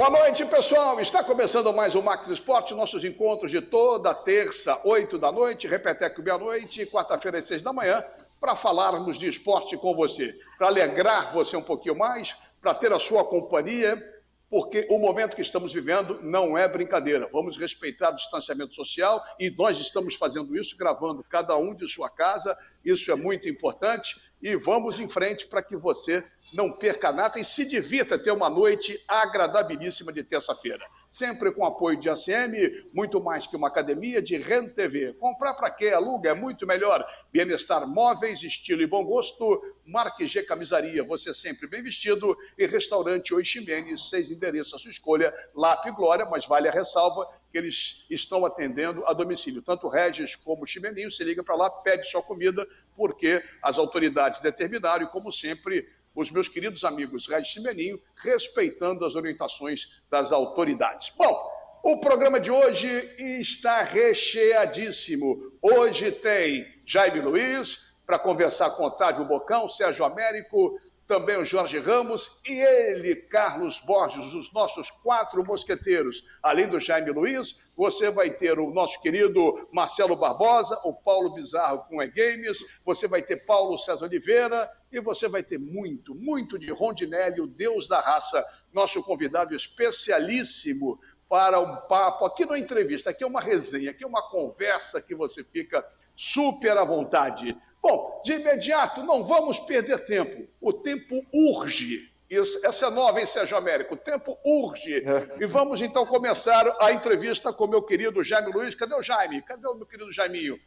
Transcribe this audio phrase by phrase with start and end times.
[0.00, 0.98] Boa noite, pessoal.
[0.98, 6.22] Está começando mais o Max Esporte, nossos encontros de toda terça, 8 da noite, repeteco
[6.22, 8.02] meia-noite, quarta-feira, às 6 da manhã,
[8.40, 12.98] para falarmos de esporte com você, para alegrar você um pouquinho mais, para ter a
[12.98, 14.02] sua companhia,
[14.48, 17.28] porque o momento que estamos vivendo não é brincadeira.
[17.30, 22.08] Vamos respeitar o distanciamento social e nós estamos fazendo isso, gravando cada um de sua
[22.08, 22.56] casa.
[22.82, 27.44] Isso é muito importante e vamos em frente para que você não perca nada e
[27.44, 30.84] se divirta ter uma noite agradabilíssima de terça-feira.
[31.10, 35.14] Sempre com apoio de ACM, muito mais que uma academia de Rent TV.
[35.14, 35.88] Comprar para quê?
[35.88, 37.04] Aluga é muito melhor.
[37.32, 39.60] Bienestar Móveis, estilo e bom gosto.
[39.84, 42.36] Marque G Camisaria, você sempre bem vestido.
[42.56, 45.34] E Restaurante Oiximene, seis endereços à sua escolha.
[45.54, 49.60] Lap Glória, mas vale a ressalva que eles estão atendendo a domicílio.
[49.62, 55.04] Tanto Regis como Chimeninho, se liga para lá, pede sua comida, porque as autoridades determinaram
[55.04, 61.12] e, como sempre, os meus queridos amigos Regis Simeninho, respeitando as orientações das autoridades.
[61.16, 65.52] Bom, o programa de hoje está recheadíssimo.
[65.62, 70.78] Hoje tem Jaime Luiz para conversar com Otávio Bocão, Sérgio Américo,
[71.10, 76.24] também o Jorge Ramos e ele, Carlos Borges, os nossos quatro mosqueteiros.
[76.40, 81.84] Além do Jaime Luiz, você vai ter o nosso querido Marcelo Barbosa, o Paulo Bizarro
[81.88, 86.70] com E-Games, você vai ter Paulo César Oliveira e você vai ter muito, muito de
[86.70, 92.24] Rondinelli, o Deus da raça, nosso convidado especialíssimo para um papo.
[92.24, 95.86] Aqui não é entrevista, aqui é uma resenha, aqui é uma conversa que você fica
[96.16, 97.56] super à vontade.
[97.80, 100.48] Bom, de imediato, não vamos perder tempo.
[100.60, 102.10] O tempo urge.
[102.28, 103.94] Isso, essa é nova, hein, Sérgio Américo?
[103.94, 105.04] O tempo urge.
[105.04, 105.36] É.
[105.40, 108.74] E vamos então começar a entrevista com meu querido Jaime Luiz.
[108.74, 109.42] Cadê o Jaime?
[109.42, 110.58] Cadê o meu querido Jaiminho?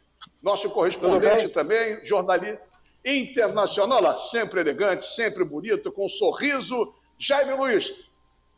[0.42, 6.94] Nosso correspondente também, jornalista internacional, lá, sempre elegante, sempre bonito, com um sorriso.
[7.18, 7.92] Jaime Luiz,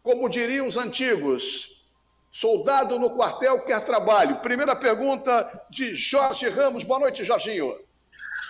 [0.03, 1.85] como diriam os antigos,
[2.31, 4.41] soldado no quartel quer trabalho.
[4.41, 6.85] Primeira pergunta de Jorge Ramos.
[6.85, 7.75] Boa noite, Jorginho.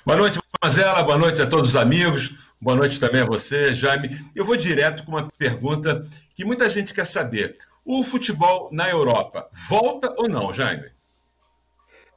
[0.05, 1.03] Boa noite, Mazela.
[1.03, 2.53] Boa noite a todos os amigos.
[2.61, 4.11] Boa noite também a você, Jaime.
[4.35, 6.01] Eu vou direto com uma pergunta
[6.35, 7.57] que muita gente quer saber.
[7.85, 10.91] O futebol na Europa volta ou não, Jaime?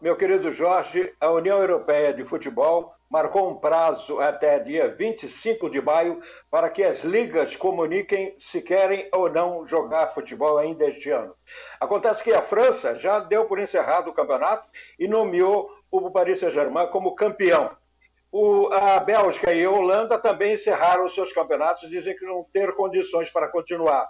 [0.01, 5.81] Meu querido Jorge, a União Europeia de Futebol marcou um prazo até dia 25 de
[5.81, 6.21] maio
[6.51, 11.33] para que as ligas comuniquem se querem ou não jogar futebol ainda este ano.
[11.79, 16.87] Acontece que a França já deu por encerrado o campeonato e nomeou o Paris Saint-Germain
[16.87, 17.71] como campeão.
[18.31, 23.31] O, a Bélgica e a Holanda também encerraram seus campeonatos, dizem que não ter condições
[23.31, 24.07] para continuar.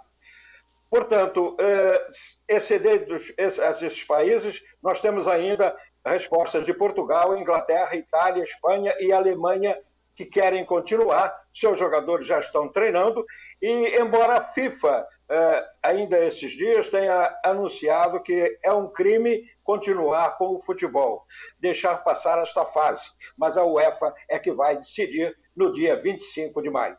[0.90, 2.08] Portanto, eh,
[2.48, 9.78] excedendo esses países, nós temos ainda respostas de Portugal, Inglaterra, Itália, Espanha e Alemanha
[10.20, 13.26] que querem continuar, seus jogadores já estão treinando,
[13.62, 20.38] e embora a FIFA, eh, ainda esses dias, tenha anunciado que é um crime continuar
[20.38, 21.26] com o futebol,
[21.58, 23.06] deixar passar esta fase,
[23.38, 26.98] mas a UEFA é que vai decidir no dia 25 de maio.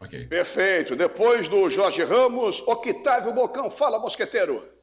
[0.00, 0.26] Okay.
[0.26, 0.96] Perfeito.
[0.96, 3.70] Depois do Jorge Ramos, Octávio Bocão.
[3.70, 4.75] Fala, mosqueteiro.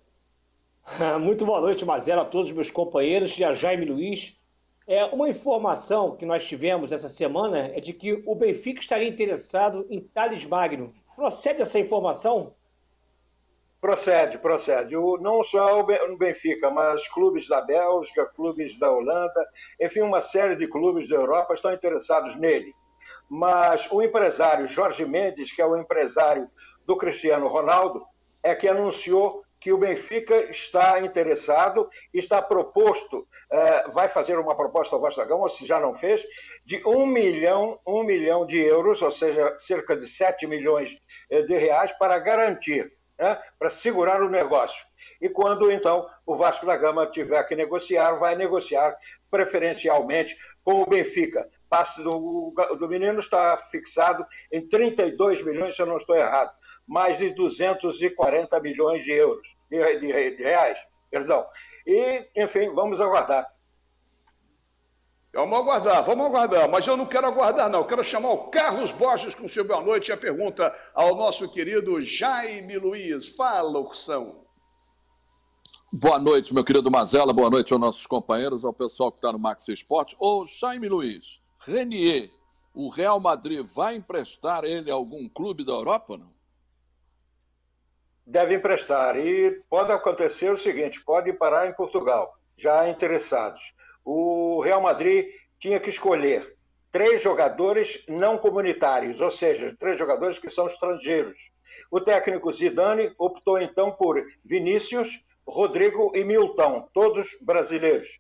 [1.19, 4.35] Muito boa noite, Mazela, a todos os meus companheiros e a Jaime Luiz.
[4.85, 9.85] É, uma informação que nós tivemos essa semana é de que o Benfica estaria interessado
[9.89, 10.94] em Thales Magno.
[11.16, 12.53] Procede essa informação?
[13.79, 14.95] Procede, procede.
[14.97, 19.47] O, não só o Benfica, mas clubes da Bélgica, clubes da Holanda,
[19.79, 22.73] enfim, uma série de clubes da Europa estão interessados nele.
[23.29, 26.50] Mas o empresário Jorge Mendes, que é o empresário
[26.85, 28.05] do Cristiano Ronaldo,
[28.41, 34.94] é que anunciou que o Benfica está interessado, está proposto, uh, vai fazer uma proposta
[34.94, 36.22] ao Vasco da Gama, se já não fez,
[36.66, 40.91] de um milhão, um milhão de euros, ou seja, cerca de 7 milhões
[41.29, 44.85] eh, de reais, para garantir, né, para segurar o negócio.
[45.22, 48.94] E quando então o Vasco da Gama tiver que negociar, vai negociar
[49.31, 51.48] preferencialmente com o Benfica.
[51.69, 56.51] Passe do, do menino está fixado em 32 milhões, se eu não estou errado
[56.88, 60.77] mais de 240 milhões de euros, de, de, de reais,
[61.09, 61.45] perdão.
[61.85, 63.51] E, enfim, vamos aguardar.
[65.33, 67.79] Vamos aguardar, vamos aguardar, mas eu não quero aguardar, não.
[67.79, 71.49] Eu quero chamar o Carlos Borges com seu boa noite e a pergunta ao nosso
[71.49, 73.29] querido Jaime Luiz.
[73.29, 74.43] Fala, Ursão.
[75.91, 79.39] Boa noite, meu querido Mazela, boa noite aos nossos companheiros, ao pessoal que está no
[79.39, 80.15] Max Esporte.
[80.19, 82.29] Ô, Jaime Luiz, Renier,
[82.73, 86.32] o Real Madrid vai emprestar ele a algum clube da Europa, não?
[88.25, 89.17] Deve emprestar.
[89.17, 93.73] E pode acontecer o seguinte: pode parar em Portugal, já interessados.
[94.03, 95.27] O Real Madrid
[95.59, 96.55] tinha que escolher
[96.91, 101.51] três jogadores não comunitários, ou seja, três jogadores que são estrangeiros.
[101.89, 108.19] O técnico Zidane optou então por Vinícius, Rodrigo e Milton, todos brasileiros.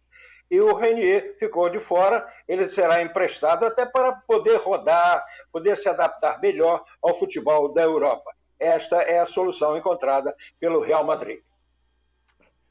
[0.49, 5.89] E o Renier ficou de fora, ele será emprestado até para poder rodar, poder se
[5.89, 8.31] adaptar melhor ao futebol da Europa.
[8.59, 11.39] Esta é a solução encontrada pelo Real Madrid.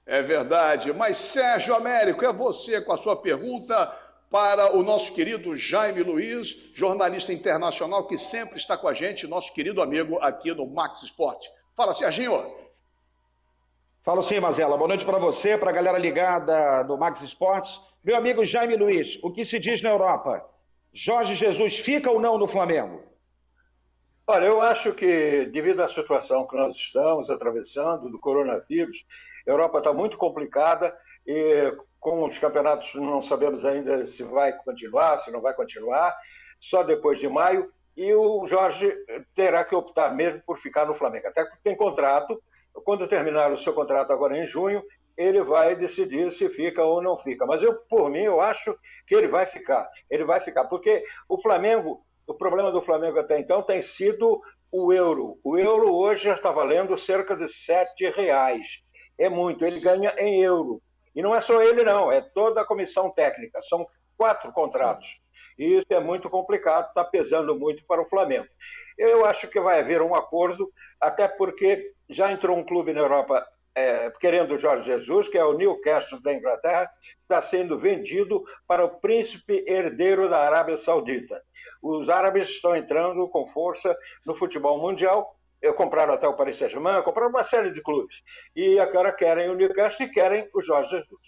[0.06, 0.92] É verdade.
[0.92, 3.92] Mas, Sérgio Américo, é você com a sua pergunta
[4.30, 9.52] para o nosso querido Jaime Luiz, jornalista internacional que sempre está com a gente, nosso
[9.52, 11.50] querido amigo aqui no Max Esporte.
[11.76, 12.62] Fala, Serginho.
[14.02, 14.76] Falo sim, Mazela.
[14.76, 17.78] Boa noite para você, para a galera ligada no Max Esportes.
[18.02, 20.44] Meu amigo Jaime Luiz, o que se diz na Europa?
[20.92, 23.11] Jorge Jesus fica ou não no Flamengo?
[24.24, 29.04] Olha, eu acho que, devido à situação que nós estamos atravessando, do coronavírus,
[29.46, 30.96] a Europa está muito complicada
[31.26, 36.16] e com os campeonatos não sabemos ainda se vai continuar, se não vai continuar,
[36.60, 38.94] só depois de maio, e o Jorge
[39.34, 42.40] terá que optar mesmo por ficar no Flamengo, até porque tem contrato,
[42.84, 44.82] quando terminar o seu contrato agora em junho,
[45.16, 47.44] ele vai decidir se fica ou não fica.
[47.44, 48.74] Mas eu, por mim, eu acho
[49.06, 49.86] que ele vai ficar.
[50.08, 54.40] Ele vai ficar, porque o Flamengo, o problema do Flamengo até então tem sido
[54.70, 55.38] o euro.
[55.44, 58.82] O euro hoje já está valendo cerca de sete reais.
[59.18, 60.82] É muito, ele ganha em euro.
[61.14, 63.60] E não é só ele, não, é toda a comissão técnica.
[63.68, 63.86] São
[64.16, 65.20] quatro contratos.
[65.58, 68.48] E isso é muito complicado, está pesando muito para o Flamengo.
[68.96, 73.46] Eu acho que vai haver um acordo, até porque já entrou um clube na Europa
[73.74, 76.90] é, querendo o Jorge Jesus, que é o Newcastle da Inglaterra,
[77.22, 81.42] está sendo vendido para o príncipe herdeiro da Arábia Saudita.
[81.82, 83.96] Os árabes estão entrando com força
[84.26, 85.36] no futebol mundial
[85.76, 88.20] compraram até o Paris Saint-Germain, compraram uma série de clubes.
[88.56, 91.20] E agora querem o Newcastle e querem o Jorge Jesus.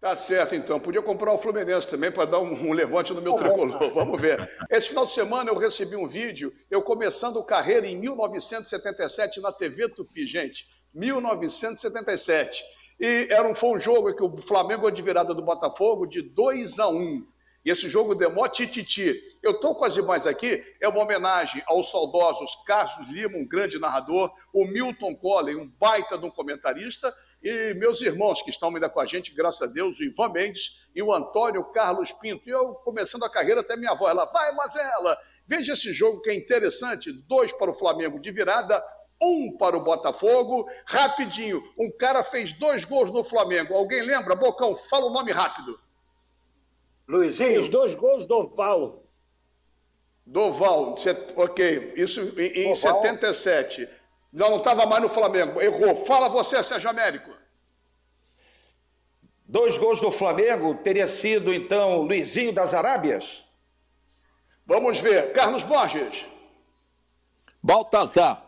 [0.00, 0.78] Tá certo, então.
[0.78, 3.78] Podia comprar o Fluminense também para dar um, um, levante no meu tricolor.
[3.94, 4.38] Vamos ver.
[4.70, 9.88] Esse final de semana eu recebi um vídeo, eu começando carreira em 1977 na TV
[9.88, 10.66] Tupi, gente.
[10.94, 12.62] 1977.
[13.00, 16.78] E era um, foi um jogo que o Flamengo de virada do Botafogo de 2
[16.78, 17.26] a 1.
[17.64, 19.18] E esse jogo demora tititi.
[19.42, 23.78] Eu estou com as imagens aqui, é uma homenagem aos saudosos Carlos Lima, um grande
[23.78, 28.88] narrador, o Milton Collin, um baita de um comentarista, e meus irmãos que estão ainda
[28.88, 32.46] com a gente, graças a Deus, o Ivan Mendes e o Antônio Carlos Pinto.
[32.46, 36.28] E eu, começando a carreira, até minha avó, ela, vai, Mazela, veja esse jogo que
[36.30, 38.82] é interessante, dois para o Flamengo de virada,
[39.24, 40.68] um para o Botafogo.
[40.84, 43.74] Rapidinho, um cara fez dois gols no Flamengo.
[43.74, 44.34] Alguém lembra?
[44.34, 45.78] Bocão, fala o nome rápido.
[47.08, 47.60] Luizinho.
[47.60, 49.02] Os dois gols do Val.
[50.26, 50.94] Doval,
[51.36, 53.86] ok, isso em, em 77.
[54.32, 55.94] Não, não estava mais no Flamengo, errou.
[56.06, 57.30] Fala você, Sérgio Américo.
[59.46, 63.44] Dois gols do Flamengo, teria sido então Luizinho das Arábias?
[64.66, 65.32] Vamos ver.
[65.34, 66.26] Carlos Borges.
[67.62, 68.43] Baltazar.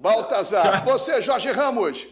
[0.00, 0.82] Baltazar.
[0.84, 2.06] Você, Jorge Ramos.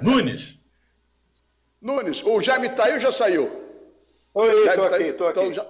[0.00, 0.56] Nunes.
[1.80, 2.22] Nunes.
[2.24, 3.62] O Jaime tá aí ou já saiu?
[4.34, 5.40] Oi, estou tá aqui, estou aqui.
[5.40, 5.66] Então, já...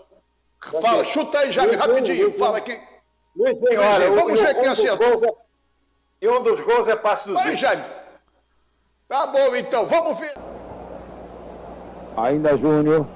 [0.81, 2.29] Fala, chuta aí, Jaime, rapidinho.
[2.29, 2.81] Luiz, Fala quem.
[3.37, 5.25] Luiz, Luiz olha, vamos ver quem acertou.
[5.25, 5.35] É...
[6.23, 7.85] E um dos gols é passe do Vai, Jaime.
[9.09, 10.35] Tá bom, então, vamos ver.
[12.17, 13.07] Ainda Júnior.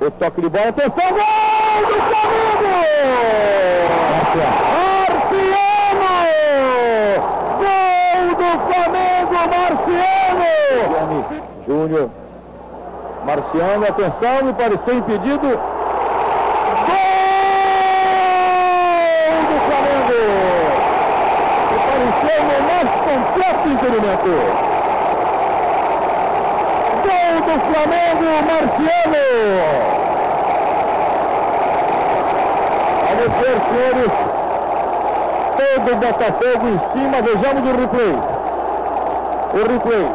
[0.00, 2.80] O toque de bola, atenção, gol do Flamengo!
[4.10, 4.70] Marciano!
[4.70, 5.20] Gol do
[10.50, 11.24] Marciano!
[11.66, 12.10] Júnior
[13.24, 15.46] Marciano, atenção, me pareceu impedido.
[15.46, 15.58] Gol
[19.46, 20.20] do Flamengo!
[21.70, 24.34] Me pareceu no mais completo impedimento.
[27.04, 29.24] Gol do Flamengo, Marciano!
[33.06, 34.14] Vamos ver, senhores,
[35.56, 38.14] todo o Botafogo em cima, vejamos o replay.
[39.52, 40.06] O replay,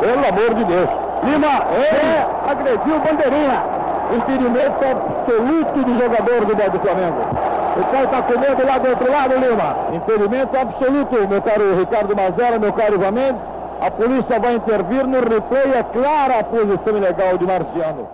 [0.00, 0.88] pelo amor de Deus.
[1.24, 3.62] Lima, é, agrediu bandeirinha.
[4.16, 7.20] Impedimento absoluto do jogador do, do Flamengo.
[7.76, 9.76] O cara está com medo lá do outro lado, Lima.
[9.92, 13.36] Impedimento absoluto, meu caro Ricardo Mazera, meu caro Ivan.
[13.80, 18.08] A polícia vai intervir no replay, é clara a posição ilegal de Marciano.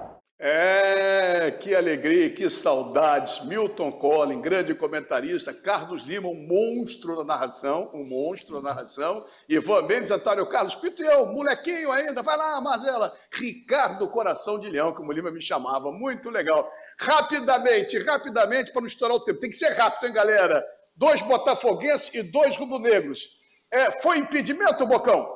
[1.65, 3.43] Que alegria, que saudades.
[3.47, 5.51] Milton Collin, grande comentarista.
[5.51, 9.25] Carlos Lima, um monstro na narração, um monstro na narração.
[9.49, 12.21] Ivan Mendes, Antônio Carlos Pinto e eu, molequinho ainda.
[12.21, 13.17] Vai lá, Marcela.
[13.33, 15.91] Ricardo Coração de Leão, como o Lima me chamava.
[15.91, 16.71] Muito legal.
[16.99, 19.41] Rapidamente, rapidamente, para não estourar o tempo.
[19.41, 20.63] Tem que ser rápido, hein, galera?
[20.95, 23.39] Dois botafoguenses e dois rubro-negros.
[23.71, 25.35] É, foi impedimento, Bocão?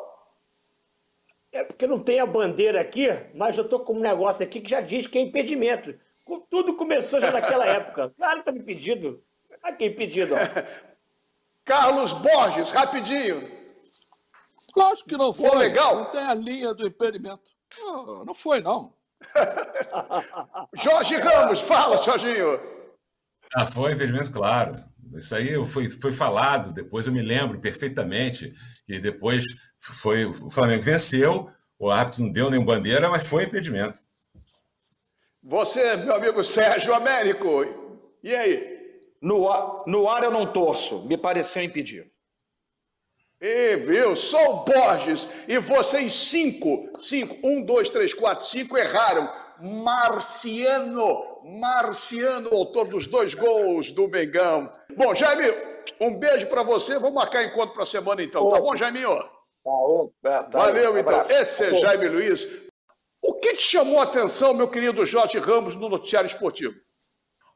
[1.50, 4.68] É porque não tem a bandeira aqui, mas eu estou com um negócio aqui que
[4.68, 5.94] já diz que é impedimento.
[6.50, 8.12] Tudo começou já naquela época.
[8.16, 9.22] Claro que está impedido.
[9.62, 10.34] Aqui impedido.
[11.64, 13.50] Carlos Borges, rapidinho.
[14.76, 15.50] Lógico que não foi.
[15.50, 15.96] Pô, legal.
[15.96, 17.50] Não tem a linha do impedimento.
[17.78, 18.94] Não, não foi, não.
[20.74, 22.60] Jorge Ramos, fala, Jorginho.
[23.54, 24.82] Ah, foi impedimento, claro.
[25.14, 28.54] Isso aí foi, foi falado, depois eu me lembro perfeitamente
[28.86, 29.44] que depois
[29.78, 34.00] foi o Flamengo venceu, o árbitro não deu nenhum bandeira, mas foi impedimento.
[35.48, 37.64] Você, meu amigo Sérgio Américo,
[38.22, 38.78] e aí?
[39.18, 42.06] No ar, no ar eu não torço, me pareceu impedir.
[43.40, 49.26] E viu, só o Borges e vocês cinco, cinco, um, dois, três, quatro, cinco erraram.
[49.58, 54.70] Marciano, Marciano, autor dos dois gols do Mengão.
[54.94, 55.46] Bom, Jaime,
[55.98, 56.98] um beijo para você.
[56.98, 59.16] Vamos marcar encontro para a semana então, tá bom, Jaiminho?
[60.22, 61.22] Tá, tá, Valeu, então.
[61.30, 62.67] Esse é Jaime Luiz.
[63.22, 66.74] O que te chamou a atenção, meu querido Jorge Ramos, no noticiário esportivo?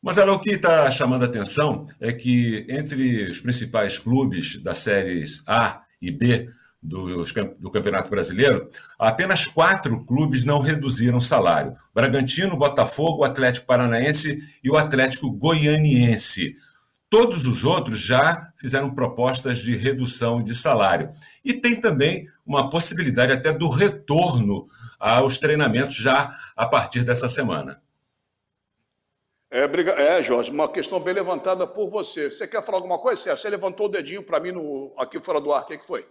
[0.02, 5.42] Mas o que está chamando a atenção é que entre os principais clubes das séries
[5.46, 6.50] A e B
[6.82, 7.24] do,
[7.60, 8.64] do Campeonato Brasileiro,
[8.98, 16.56] apenas quatro clubes não reduziram salário: Bragantino, Botafogo, Atlético Paranaense e o Atlético Goianiense.
[17.08, 21.10] Todos os outros já fizeram propostas de redução de salário.
[21.44, 24.66] E tem também uma possibilidade até do retorno
[25.02, 27.82] aos treinamentos já a partir dessa semana.
[29.50, 32.30] É, é, Jorge, uma questão bem levantada por você.
[32.30, 33.42] Você quer falar alguma coisa, Sérgio?
[33.42, 35.64] Você levantou o dedinho para mim no, aqui fora do ar.
[35.64, 36.08] O que, que foi?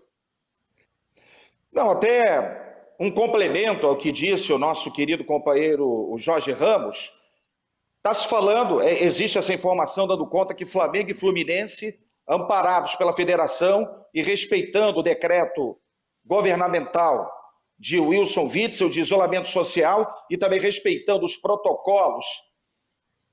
[1.72, 7.12] Não, até um complemento ao que disse o nosso querido companheiro o Jorge Ramos.
[7.98, 13.14] Está se falando, é, existe essa informação dando conta que Flamengo e Fluminense, amparados pela
[13.14, 15.80] federação e respeitando o decreto
[16.26, 17.41] governamental
[17.82, 22.28] de Wilson Witzel de isolamento social e também respeitando os protocolos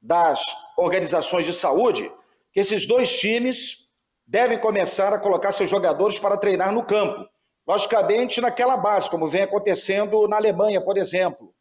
[0.01, 0.43] das
[0.79, 2.11] organizações de saúde
[2.51, 3.77] que esses dois times
[4.27, 7.29] devem começar a colocar seus jogadores para treinar no campo.
[7.67, 11.55] Logicamente, naquela base, como vem acontecendo na Alemanha, por exemplo.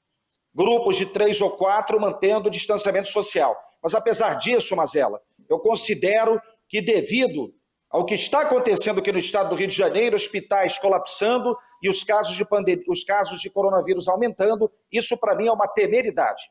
[0.56, 3.54] Grupos de três ou quatro mantendo o distanciamento social.
[3.84, 7.54] Mas apesar disso, Mazela, eu considero que devido
[7.90, 12.04] ao que está acontecendo aqui no estado do Rio de Janeiro, hospitais colapsando e os
[12.04, 16.44] casos de, pandemia, os casos de coronavírus aumentando, isso para mim é uma temeridade.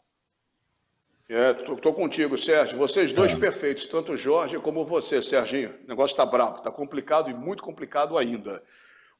[1.29, 2.79] É, tô, contigo, Sérgio.
[2.79, 3.37] Vocês dois é.
[3.37, 5.75] perfeitos, tanto o Jorge como você, Serginho.
[5.85, 8.63] O negócio está brabo, está complicado e muito complicado ainda.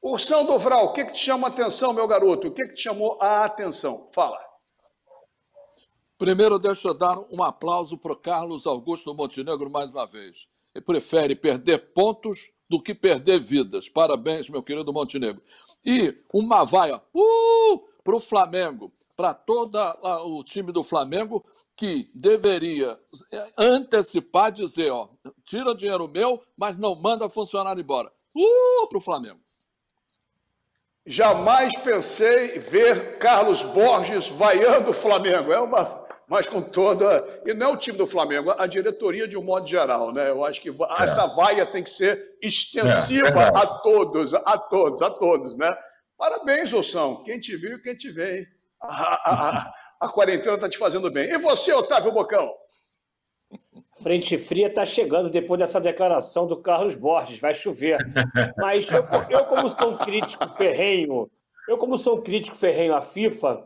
[0.01, 2.47] Ursão Dovral, o que, que te chama a atenção, meu garoto?
[2.47, 4.09] O que, que te chamou a atenção?
[4.13, 4.39] Fala.
[6.17, 10.47] Primeiro, deixa eu dar um aplauso para o Carlos Augusto Montenegro mais uma vez.
[10.85, 13.89] Prefere perder pontos do que perder vidas.
[13.89, 15.41] Parabéns, meu querido Montenegro.
[15.85, 19.77] E uma vaia uh, para o Flamengo, para todo
[20.25, 22.99] o time do Flamengo, que deveria
[23.31, 25.09] é, antecipar, dizer, ó,
[25.45, 28.11] tira dinheiro meu, mas não manda funcionário embora.
[28.35, 29.39] Uh, para o Flamengo.
[31.05, 35.53] Jamais pensei ver Carlos Borges vaiando o Flamengo.
[35.53, 37.41] É uma, mas com toda.
[37.45, 40.29] E não é o time do Flamengo, a diretoria de um modo geral, né?
[40.29, 41.03] Eu acho que é.
[41.03, 45.75] essa vaia tem que ser extensiva é, a todos, a todos, a todos, né?
[46.17, 47.23] Parabéns, Ossão.
[47.23, 48.47] Quem te viu, quem te vê, hein?
[49.99, 51.29] a quarentena está te fazendo bem.
[51.29, 52.53] E você, Otávio Bocão?
[54.01, 57.97] Frente fria está chegando depois dessa declaração do Carlos Borges, vai chover.
[58.57, 61.29] Mas eu, eu, como sou um crítico ferrenho,
[61.67, 63.65] eu como sou um crítico ferrenho à FIFA,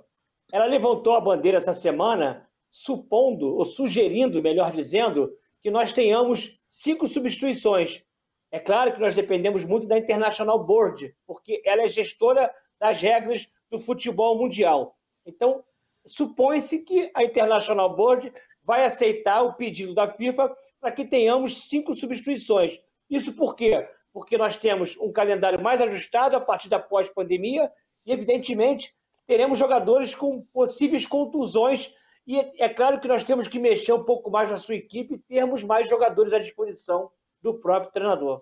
[0.51, 7.07] ela levantou a bandeira essa semana, supondo, ou sugerindo, melhor dizendo, que nós tenhamos cinco
[7.07, 8.03] substituições.
[8.51, 13.47] É claro que nós dependemos muito da International Board, porque ela é gestora das regras
[13.69, 14.95] do futebol mundial.
[15.25, 15.63] Então,
[16.07, 21.93] supõe-se que a International Board vai aceitar o pedido da FIFA para que tenhamos cinco
[21.93, 22.79] substituições.
[23.09, 23.87] Isso por quê?
[24.11, 27.71] Porque nós temos um calendário mais ajustado a partir da pós-pandemia
[28.05, 28.93] e, evidentemente,
[29.27, 31.93] teremos jogadores com possíveis contusões.
[32.27, 35.19] E é claro que nós temos que mexer um pouco mais na sua equipe e
[35.19, 37.11] termos mais jogadores à disposição
[37.41, 38.41] do próprio treinador.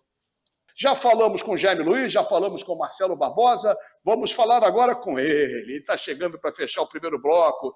[0.76, 5.60] Já falamos com Jaime Luiz, já falamos com Marcelo Barbosa, vamos falar agora com ele.
[5.62, 7.76] Ele está chegando para fechar o primeiro bloco.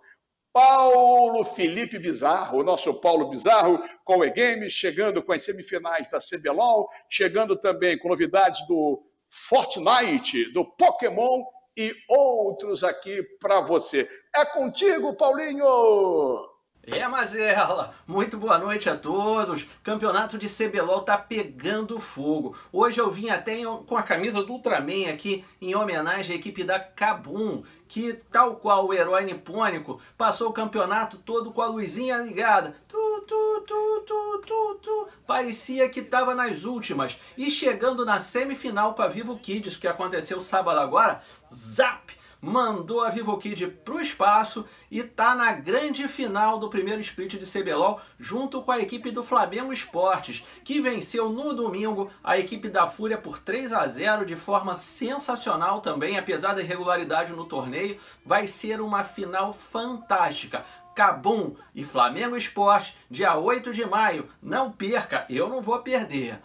[0.54, 6.20] Paulo Felipe Bizarro, o nosso Paulo Bizarro, com o E-Games, chegando com as semifinais da
[6.20, 11.44] CBLOL, chegando também com novidades do Fortnite, do Pokémon
[11.76, 14.08] e outros aqui para você.
[14.36, 16.54] É contigo, Paulinho!
[16.86, 17.96] É, Mazela!
[18.06, 19.66] Muito boa noite a todos.
[19.82, 22.58] Campeonato de CBLOL tá pegando fogo.
[22.74, 26.82] Hoje eu vim até com a camisa do Ultraman aqui em homenagem à equipe da
[26.82, 32.76] Kabum, que, tal qual o herói nipônico, passou o campeonato todo com a luzinha ligada.
[32.90, 35.08] Tu, tu, tu, tu, tu, tu.
[35.26, 37.18] Parecia que estava nas últimas.
[37.38, 41.22] E chegando na semifinal com a Vivo Kids, que aconteceu sábado agora,
[41.54, 42.14] zap!
[42.44, 47.38] mandou a Vivo Kid para o espaço e está na grande final do primeiro split
[47.40, 52.68] de CBLOL junto com a equipe do Flamengo Esportes, que venceu no domingo a equipe
[52.68, 57.98] da Fúria por 3 a 0 de forma sensacional também, apesar da irregularidade no torneio,
[58.26, 60.66] vai ser uma final fantástica.
[60.96, 64.30] Cabum e Flamengo Esporte, dia 8 de maio.
[64.42, 66.40] Não perca, eu não vou perder.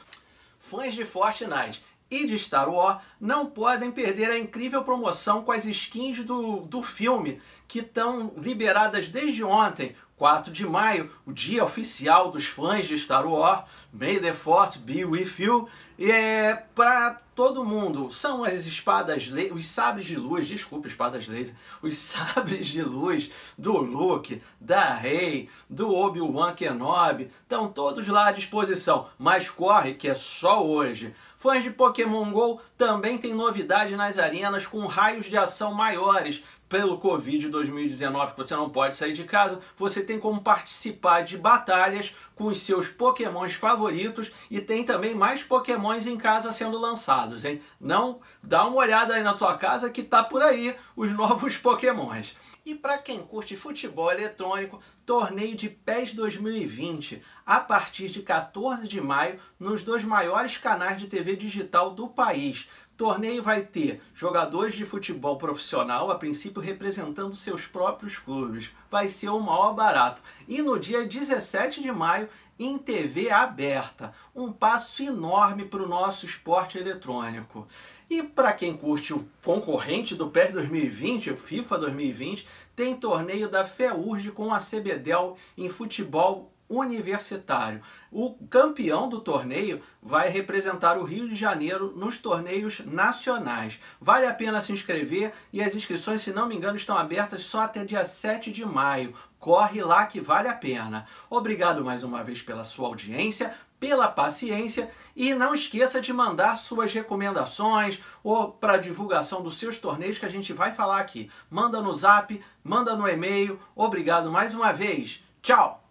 [0.58, 5.66] Fãs de Fortnite, e de Star Wars não podem perder a incrível promoção com as
[5.66, 12.30] skins do, do filme que estão liberadas desde ontem, 4 de maio, o dia oficial
[12.30, 13.64] dos fãs de Star Wars.
[13.92, 15.68] May the Force be with you.
[15.96, 18.10] E é para todo mundo.
[18.10, 23.76] São as espadas, os sabres de luz, desculpa, espadas laser, os sabres de luz do
[23.76, 29.06] Luke, da Rey, do Obi-Wan Kenobi, estão todos lá à disposição.
[29.16, 31.14] Mas corre que é só hoje.
[31.36, 36.42] Fãs de Pokémon GO também tem novidade nas arenas com raios de ação maiores.
[36.68, 41.38] Pelo Covid 2019, que você não pode sair de casa, você tem como participar de
[41.38, 47.44] batalhas com os seus Pokémons favoritos e tem também mais Pokémons em casa sendo lançados,
[47.44, 47.62] hein?
[47.80, 52.36] Não dá uma olhada aí na sua casa que tá por aí os novos Pokémons.
[52.66, 59.00] E para quem curte futebol eletrônico, torneio de PES 2020, a partir de 14 de
[59.00, 62.68] maio, nos dois maiores canais de TV digital do país.
[62.94, 68.70] Torneio vai ter jogadores de futebol profissional, a princípio representando seus próprios clubes.
[68.90, 70.20] Vai ser o maior barato.
[70.46, 72.28] E no dia 17 de maio,
[72.58, 74.12] em TV aberta.
[74.34, 77.66] Um passo enorme para o nosso esporte eletrônico.
[78.10, 82.46] E para quem curte o concorrente do PES 2020, o FIFA 2020,
[82.76, 87.82] tem torneio da FEURG com a CBDEL em futebol universitário.
[88.10, 93.80] O campeão do torneio vai representar o Rio de Janeiro nos torneios nacionais.
[94.00, 97.60] Vale a pena se inscrever e as inscrições, se não me engano, estão abertas só
[97.60, 99.14] até dia 7 de maio.
[99.38, 101.06] Corre lá que vale a pena.
[101.30, 106.92] Obrigado mais uma vez pela sua audiência pela paciência e não esqueça de mandar suas
[106.92, 111.30] recomendações ou para divulgação dos seus torneios que a gente vai falar aqui.
[111.48, 113.58] Manda no zap, manda no e-mail.
[113.74, 115.22] Obrigado mais uma vez.
[115.42, 115.87] Tchau!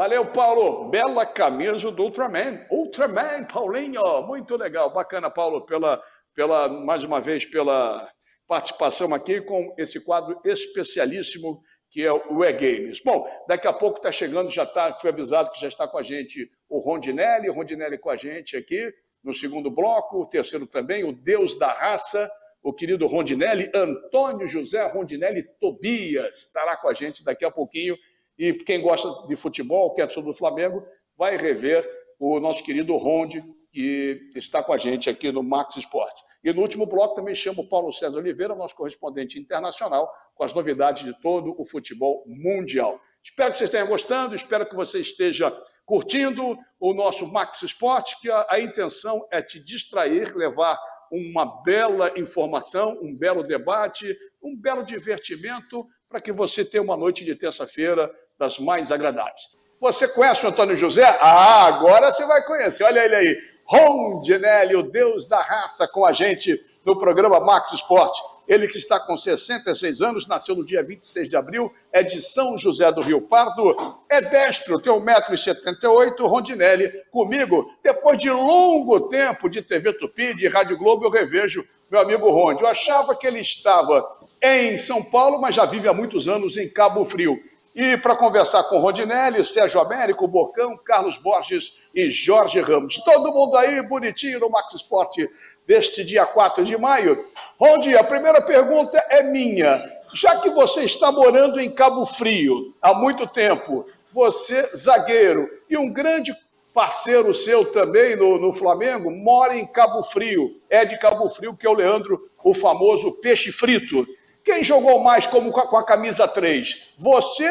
[0.00, 0.88] Valeu, Paulo.
[0.88, 2.64] Bela camisa do Ultraman.
[2.70, 4.00] Ultraman, Paulinho.
[4.26, 4.90] Muito legal.
[4.90, 6.02] Bacana, Paulo, pela,
[6.34, 8.10] pela mais uma vez pela
[8.48, 11.60] participação aqui com esse quadro especialíssimo
[11.90, 13.02] que é o E-Games.
[13.04, 16.02] Bom, daqui a pouco está chegando, já tá, foi avisado que já está com a
[16.02, 18.90] gente o Rondinelli, o Rondinelli com a gente aqui
[19.22, 22.26] no segundo bloco, o terceiro também, o Deus da Raça,
[22.62, 27.98] o querido Rondinelli, Antônio José Rondinelli Tobias, estará com a gente daqui a pouquinho.
[28.40, 30.82] E quem gosta de futebol, quer sobre o Flamengo,
[31.14, 31.86] vai rever
[32.18, 36.22] o nosso querido Ronde, que está com a gente aqui no Max Esporte.
[36.42, 40.54] E no último bloco também chamo o Paulo César Oliveira, nosso correspondente internacional, com as
[40.54, 42.98] novidades de todo o futebol mundial.
[43.22, 48.30] Espero que vocês tenham gostando, espero que você esteja curtindo o nosso Max Esporte, que
[48.30, 50.80] a, a intenção é te distrair, levar
[51.12, 57.22] uma bela informação, um belo debate, um belo divertimento para que você tenha uma noite
[57.22, 59.50] de terça-feira das mais agradáveis.
[59.78, 61.04] Você conhece o Antônio José?
[61.20, 62.84] Ah, agora você vai conhecer.
[62.84, 63.36] Olha ele aí.
[63.64, 68.20] Rondinelli, o deus da raça, com a gente no programa Max Esporte.
[68.48, 72.58] Ele que está com 66 anos, nasceu no dia 26 de abril, é de São
[72.58, 79.62] José do Rio Pardo, é destro, tem 1,78m, Rondinelli, comigo, depois de longo tempo de
[79.62, 82.62] TV Tupi, de Rádio Globo, eu revejo meu amigo Rondi.
[82.62, 84.04] Eu achava que ele estava
[84.42, 87.38] em São Paulo, mas já vive há muitos anos em Cabo Frio.
[87.74, 92.96] E para conversar com Rondinelli, Sérgio Américo, Bocão, Carlos Borges e Jorge Ramos.
[93.04, 95.28] Todo mundo aí bonitinho no Max Esporte
[95.66, 97.24] deste dia 4 de maio.
[97.58, 99.80] Rondi, a primeira pergunta é minha.
[100.12, 105.92] Já que você está morando em Cabo Frio há muito tempo, você, zagueiro, e um
[105.92, 106.34] grande
[106.74, 111.66] parceiro seu também no, no Flamengo, mora em Cabo Frio, é de Cabo Frio, que
[111.66, 114.06] é o Leandro, o famoso peixe frito.
[114.44, 116.94] Quem jogou mais como com a camisa 3?
[116.98, 117.48] Você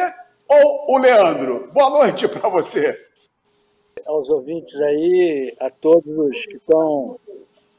[0.48, 1.70] ou o Leandro?
[1.72, 2.98] Boa noite para você.
[4.04, 7.16] Aos ouvintes aí, a todos os que estão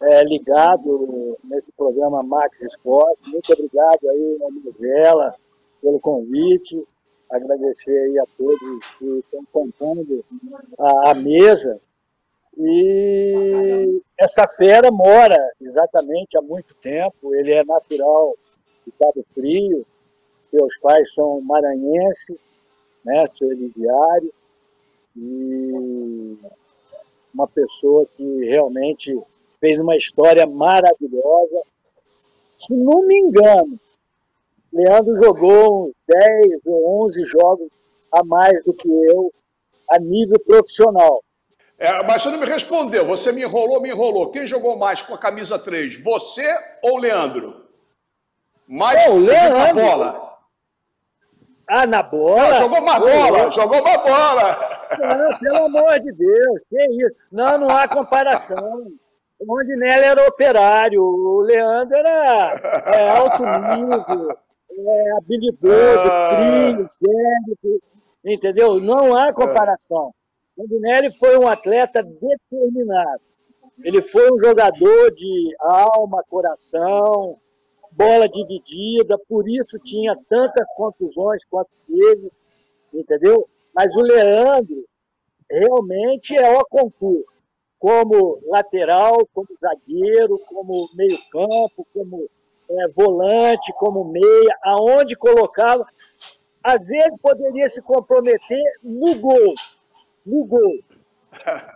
[0.02, 5.36] é, ligados nesse programa Max Esporte, muito obrigado aí, Marcela,
[5.82, 6.82] pelo convite.
[7.30, 10.24] Agradecer aí a todos que estão contando
[10.80, 11.82] a, a mesa.
[12.58, 18.36] E essa fera mora exatamente há muito tempo, ele é natural
[18.86, 19.86] de Cabo Frio,
[20.50, 22.38] seus pais são maranhenses,
[23.04, 24.34] né, seu Elisiário,
[25.16, 26.38] e
[27.34, 29.18] uma pessoa que realmente
[29.60, 31.64] fez uma história maravilhosa.
[32.54, 33.80] Se não me engano,
[34.74, 37.70] Leandro jogou uns 10 ou 11 jogos
[38.12, 39.32] a mais do que eu
[39.90, 41.24] a nível profissional.
[41.78, 43.06] É, mas você não me respondeu.
[43.08, 44.30] Você me enrolou, me enrolou.
[44.32, 46.02] Quem jogou mais com a camisa 3?
[46.04, 46.46] Você
[46.84, 47.61] ou Leandro?
[48.72, 49.76] Mais o Leandro.
[49.76, 50.32] bola.
[51.68, 52.50] Ah, na bola?
[52.50, 54.60] Não, jogou uma bola, jogou uma bola.
[54.98, 57.16] Não, pelo amor de Deus, que isso.
[57.30, 58.88] Não, não há comparação.
[59.40, 64.38] O Rondinelli era operário, o Leandro era é, alto nível,
[64.70, 66.30] é, habilidoso, ah.
[66.30, 67.82] frio, sério,
[68.24, 68.80] entendeu?
[68.80, 70.14] Não há comparação.
[70.58, 73.22] Rondinelli foi um atleta determinado.
[73.84, 77.38] Ele foi um jogador de alma, coração,
[77.92, 82.32] bola dividida, por isso tinha tantas contusões quanto ele,
[82.94, 83.48] entendeu?
[83.74, 84.86] Mas o Leandro
[85.50, 87.26] realmente é o concurso,
[87.78, 92.30] como lateral, como zagueiro, como meio-campo, como
[92.70, 95.86] é, volante, como meia, aonde colocava.
[96.64, 99.54] Às vezes poderia se comprometer no gol,
[100.26, 100.80] no gol.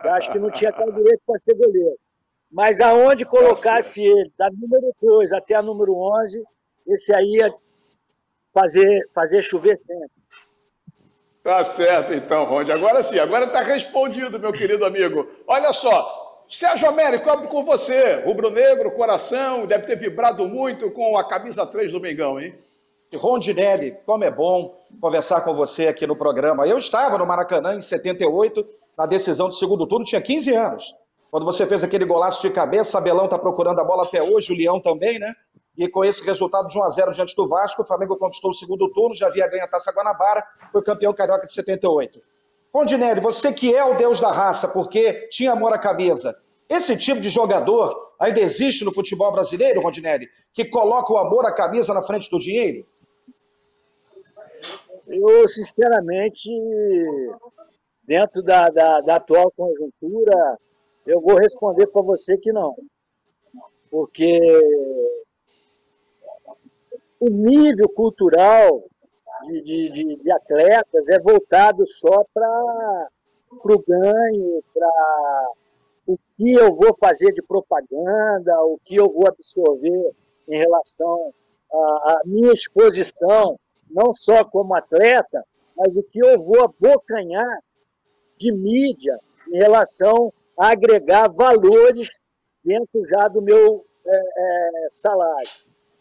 [0.04, 1.98] Eu acho que não tinha tal direito para ser goleiro.
[2.56, 6.42] Mas aonde colocasse ele, da número 2 até a número 11,
[6.86, 7.54] esse aí ia
[8.50, 10.08] fazer, fazer chover sempre.
[11.42, 12.72] Tá certo, então, Ronde.
[12.72, 15.28] Agora sim, agora está respondido, meu querido amigo.
[15.46, 18.22] Olha só, Sérgio Américo, abro com você.
[18.24, 22.54] Rubro-negro, coração, deve ter vibrado muito com a camisa 3 do Mengão, hein?
[23.14, 26.66] Rondinelli, como é bom conversar com você aqui no programa.
[26.66, 28.66] Eu estava no Maracanã em 78,
[28.96, 30.94] na decisão do segundo turno, tinha 15 anos.
[31.36, 34.56] Quando você fez aquele golaço de cabeça, Abelão está procurando a bola até hoje, o
[34.56, 35.34] Leão também, né?
[35.76, 38.54] E com esse resultado de 1 a 0 diante do Vasco, o Flamengo conquistou o
[38.54, 42.22] segundo turno, já havia ganho a Taça Guanabara, foi campeão carioca de 78.
[42.74, 46.34] Rondinelli, você que é o deus da raça, porque tinha amor à camisa,
[46.70, 51.52] esse tipo de jogador ainda existe no futebol brasileiro, Rondinelli, que coloca o amor à
[51.52, 52.86] camisa na frente do dinheiro?
[55.06, 56.48] Eu, sinceramente,
[58.04, 60.58] dentro da, da, da atual conjuntura,
[61.06, 62.76] eu vou responder para você que não.
[63.90, 64.40] Porque
[67.20, 68.84] o nível cultural
[69.44, 73.08] de, de, de, de atletas é voltado só para
[73.52, 75.48] o ganho, para
[76.06, 80.12] o que eu vou fazer de propaganda, o que eu vou absorver
[80.48, 81.32] em relação
[81.72, 83.58] à, minha exposição,
[83.90, 85.44] não só como atleta,
[85.76, 87.60] mas o que eu vou abocanhar
[88.36, 92.08] de mídia em relação agregar valores
[92.64, 95.48] dentro já do meu é, é, salário.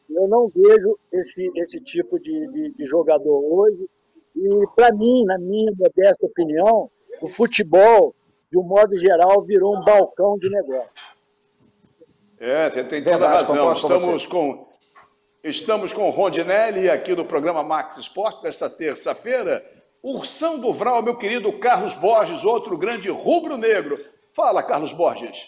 [0.10, 3.90] Eu não vejo esse, esse tipo de, de, de jogador hoje.
[4.36, 6.90] E, para mim, na minha modesta opinião,
[7.22, 8.14] o futebol,
[8.52, 10.90] de um modo geral, virou um balcão de negócio.
[12.38, 13.74] É, você tem toda a razão.
[13.74, 14.68] Estamos com,
[15.44, 19.66] estamos com o Rondinelli aqui no programa Max Esporte, desta terça-feira.
[20.04, 23.98] Ursão do Vral, meu querido Carlos Borges, outro grande rubro-negro.
[24.36, 25.48] Fala, Carlos Borges.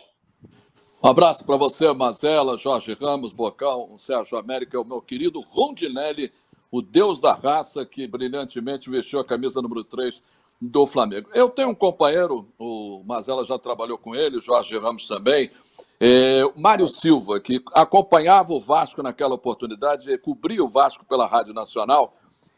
[1.04, 6.32] Um abraço para você, Mazela, Jorge Ramos, Bocão, Sérgio América, o meu querido Rondinelli,
[6.71, 10.23] o deus da raça que brilhantemente vestiu a camisa número 3
[10.62, 11.28] do Flamengo.
[11.34, 15.52] Eu tenho um companheiro, o Mazela já trabalhou com ele, Jorge Ramos também,
[16.00, 22.13] é, Mário Silva, que acompanhava o Vasco naquela oportunidade, cobria o Vasco pela Rádio Nacional,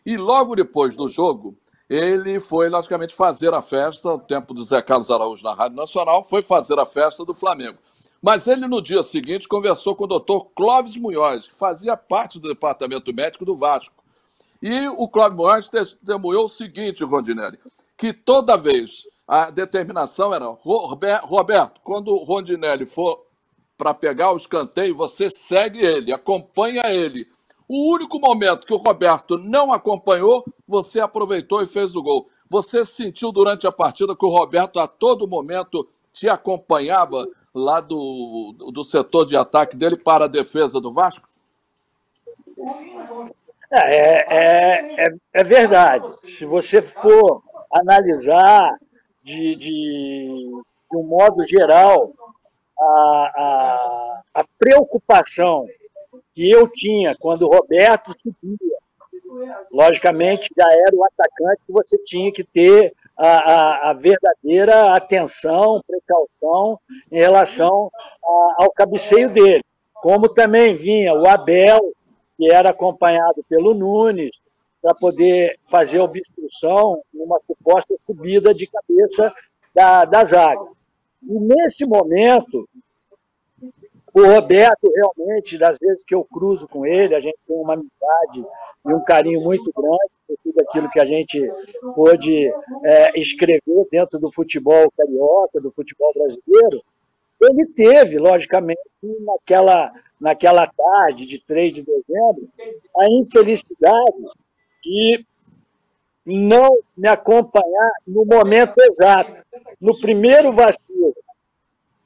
[0.06, 1.58] e logo depois do jogo,
[1.90, 6.24] ele foi, logicamente, fazer a festa, o tempo do Zé Carlos Araújo na Rádio Nacional,
[6.24, 7.80] foi fazer a festa do Flamengo.
[8.22, 12.50] Mas ele, no dia seguinte, conversou com o doutor Clóvis Munhoz, que fazia parte do
[12.50, 13.96] departamento médico do Vasco.
[14.62, 17.58] E o Clóvis Munhoz testemunhou o seguinte, Rondinelli,
[17.98, 20.46] que toda vez a determinação era,
[21.24, 23.26] Roberto, quando o Rondinelli for
[23.78, 27.26] para pegar o escanteio, você segue ele, acompanha ele.
[27.70, 32.28] O único momento que o Roberto não acompanhou, você aproveitou e fez o gol.
[32.50, 38.56] Você sentiu durante a partida que o Roberto a todo momento te acompanhava lá do,
[38.74, 41.30] do setor de ataque dele para a defesa do Vasco?
[43.72, 46.08] É, é, é, é verdade.
[46.24, 48.80] Se você for analisar
[49.22, 50.52] de, de,
[50.92, 52.12] de um modo geral
[52.80, 55.68] a, a, a preocupação
[56.34, 58.78] que eu tinha quando o Roberto subia.
[59.72, 65.84] Logicamente, já era o atacante que você tinha que ter a, a, a verdadeira atenção,
[65.86, 66.80] precaução
[67.12, 67.92] em relação
[68.24, 69.64] a, ao cabeceio dele.
[69.96, 71.94] Como também vinha o Abel,
[72.38, 74.42] que era acompanhado pelo Nunes,
[74.82, 79.34] para poder fazer obstrução numa suposta subida de cabeça
[79.76, 80.66] da, da zaga.
[81.22, 82.68] E nesse momento,
[84.14, 88.46] o Roberto, realmente, das vezes que eu cruzo com ele, a gente tem uma amizade
[88.86, 91.52] e um carinho muito grande por tudo aquilo que a gente
[91.96, 92.48] pôde
[92.84, 96.82] é, escrever dentro do futebol carioca, do futebol brasileiro.
[97.42, 98.82] Ele teve, logicamente,
[99.22, 102.50] naquela, naquela tarde de 3 de dezembro,
[102.98, 104.24] a infelicidade
[104.84, 105.26] de
[106.26, 109.34] não me acompanhar no momento exato.
[109.80, 111.16] No primeiro vacilo,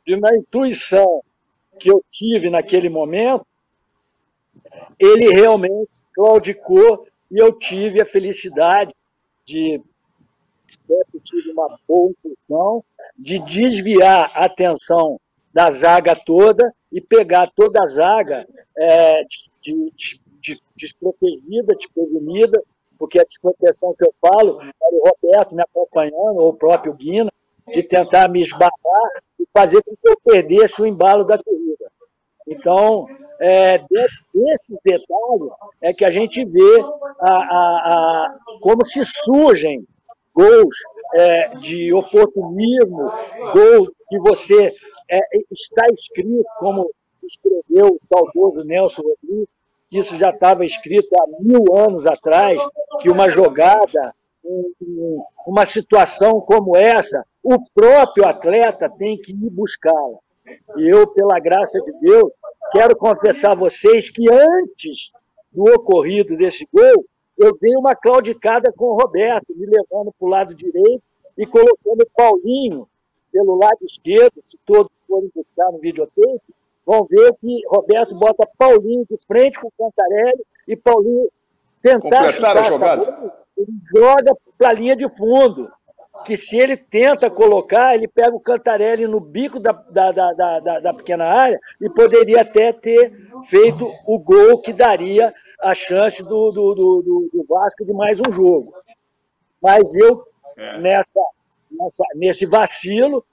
[0.05, 1.23] de uma intuição
[1.79, 3.45] que eu tive naquele momento,
[4.99, 8.93] ele realmente claudicou e eu tive a felicidade
[9.45, 9.81] de
[10.87, 12.83] sempre tive uma boa intuição
[13.17, 15.19] de desviar a atenção
[15.53, 19.23] da zaga toda e pegar toda a zaga é,
[19.61, 22.61] de, de, de, desprotegida, desprevenida,
[22.97, 27.31] porque a desproteção que eu falo era o Roberto me acompanhando, ou o próprio Guina,
[27.71, 31.62] de tentar me esbarrar e fazer com que eu perdesse o embalo da corrida.
[32.47, 33.07] Então,
[33.39, 35.51] é, desses detalhes
[35.81, 36.85] é que a gente vê
[37.19, 39.85] a, a, a como se surgem
[40.33, 40.75] gols
[41.15, 43.11] é, de oportunismo,
[43.51, 44.73] gols que você
[45.09, 45.19] é,
[45.51, 46.89] está escrito, como
[47.23, 49.47] escreveu o saudoso Nelson Rodrigues,
[49.89, 52.61] que isso já estava escrito há mil anos atrás,
[52.99, 54.13] que uma jogada,
[55.45, 60.17] uma situação como essa, o próprio atleta tem que ir buscá-la.
[60.77, 62.31] E eu, pela graça de Deus,
[62.71, 65.11] quero confessar a vocês que antes
[65.51, 67.05] do ocorrido desse gol,
[67.37, 71.01] eu dei uma claudicada com o Roberto, me levando para o lado direito
[71.37, 72.87] e colocando o Paulinho
[73.31, 76.41] pelo lado esquerdo, se todos forem buscar no videotape,
[76.85, 81.29] vão ver que Roberto bota Paulinho de frente com o Cantarelli e Paulinho
[81.81, 83.11] tentar chutar a jogada.
[83.11, 85.69] Bola, ele joga para a linha de fundo
[86.23, 90.79] que se ele tenta colocar, ele pega o Cantarelli no bico da, da, da, da,
[90.79, 93.11] da pequena área e poderia até ter
[93.49, 98.31] feito o gol que daria a chance do, do, do, do Vasco de mais um
[98.31, 98.73] jogo.
[99.61, 100.25] Mas eu,
[100.57, 100.79] é.
[100.79, 101.21] nessa,
[101.71, 103.23] nessa, nesse vacilo,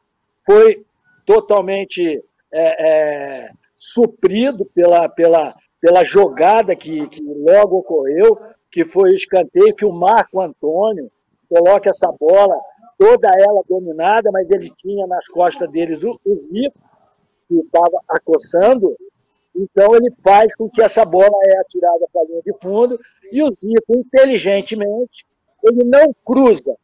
[0.44, 0.84] foi
[1.26, 2.22] totalmente
[2.52, 8.38] é, é, suprido pela, pela, pela jogada que, que logo ocorreu,
[8.70, 11.10] que foi o escanteio que o Marco Antônio
[11.48, 12.54] coloca essa bola
[13.00, 16.78] toda ela dominada, mas ele tinha nas costas deles o, o Zico,
[17.48, 18.94] que estava acossando,
[19.56, 22.98] então ele faz com que essa bola é atirada para a linha de fundo,
[23.32, 25.24] e o Zico, inteligentemente,
[25.64, 26.76] ele não cruza,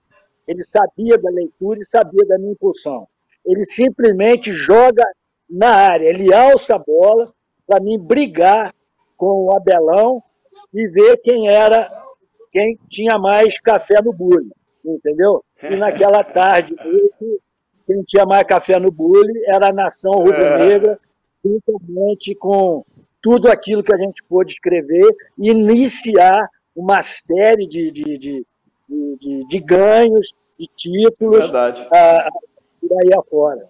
[0.48, 3.06] ele sabia da leitura e sabia da minha impulsão.
[3.44, 5.04] Ele simplesmente joga
[5.48, 7.30] na área, ele alça a bola
[7.66, 8.74] para mim brigar
[9.18, 10.22] com o Abelão
[10.72, 11.90] e ver quem era,
[12.50, 14.50] quem tinha mais café no bulho
[14.94, 15.44] entendeu?
[15.62, 16.74] E naquela tarde,
[17.86, 20.98] quem tinha mais café no bule era a nação rubro-negra,
[21.44, 22.84] juntamente com
[23.22, 28.46] tudo aquilo que a gente pôde escrever, iniciar uma série de, de, de,
[28.88, 32.28] de, de ganhos, de títulos, a,
[32.80, 33.68] por aí afora.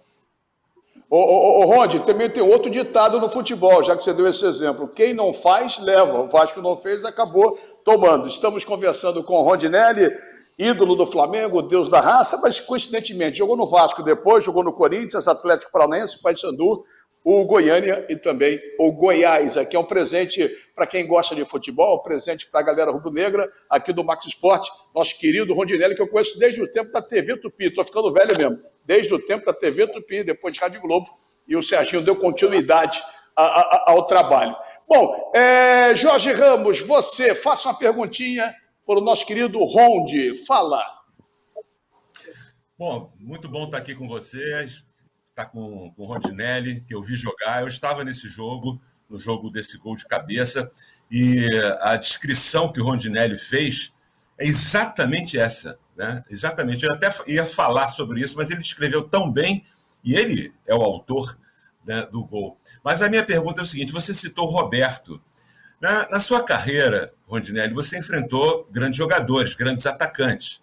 [1.09, 4.45] Ô, ô, ô, Rod, também tem outro ditado no futebol, já que você deu esse
[4.45, 4.89] exemplo.
[4.89, 6.19] Quem não faz, leva.
[6.19, 8.27] O Vasco não fez, acabou tomando.
[8.27, 10.11] Estamos conversando com o Rondinelli,
[10.57, 15.27] ídolo do Flamengo, deus da raça, mas coincidentemente jogou no Vasco depois, jogou no Corinthians,
[15.27, 16.83] Atlético Paranaense, Paysandu,
[17.23, 19.57] o Goiânia e também o Goiás.
[19.57, 23.51] Aqui é um presente para quem gosta de futebol, um presente para a galera rubro-negra
[23.69, 27.37] aqui do Max Esporte, nosso querido Rondinelli, que eu conheço desde o tempo da TV
[27.37, 31.07] Tupi, estou ficando velho mesmo, desde o tempo da TV Tupi, depois de Rádio Globo,
[31.47, 33.01] e o Serginho deu continuidade
[33.35, 34.55] a, a, ao trabalho.
[34.87, 38.55] Bom, é, Jorge Ramos, você, faça uma perguntinha
[38.87, 40.45] por o nosso querido Ronde.
[40.45, 40.81] Fala.
[42.79, 44.85] Bom, muito bom estar aqui com vocês,
[45.27, 47.61] estar com, com o Rondinelli, que eu vi jogar.
[47.61, 50.71] Eu estava nesse jogo, no jogo desse gol de cabeça,
[51.11, 51.49] e
[51.81, 53.91] a descrição que o Rondinelli fez
[54.37, 55.77] é exatamente essa.
[55.97, 56.23] Né?
[56.29, 56.85] Exatamente.
[56.85, 59.65] Eu até ia falar sobre isso, mas ele descreveu tão bem,
[60.01, 61.37] e ele é o autor
[61.85, 62.57] né, do gol.
[62.81, 65.21] Mas a minha pergunta é o seguinte: você citou o Roberto.
[65.79, 70.61] Na, na sua carreira, Rondinelli, você enfrentou grandes jogadores, grandes atacantes.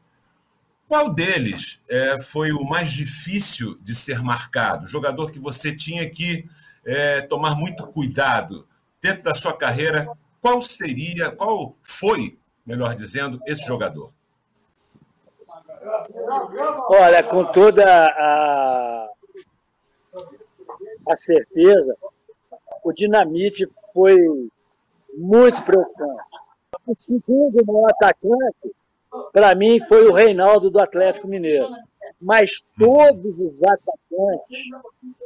[0.89, 4.89] Qual deles é, foi o mais difícil de ser marcado?
[4.89, 6.45] Jogador que você tinha que
[6.85, 8.67] é, tomar muito cuidado
[9.01, 10.09] dentro da sua carreira.
[10.41, 14.13] Qual seria, qual foi, melhor dizendo, esse jogador?
[16.89, 19.09] Olha, com toda a,
[21.09, 21.97] a certeza,
[22.83, 24.17] o Dinamite foi
[25.17, 26.39] muito preocupante.
[26.87, 28.75] o segundo maior atacante,
[29.33, 31.69] para mim, foi o Reinaldo do Atlético Mineiro.
[32.21, 34.65] Mas todos os atacantes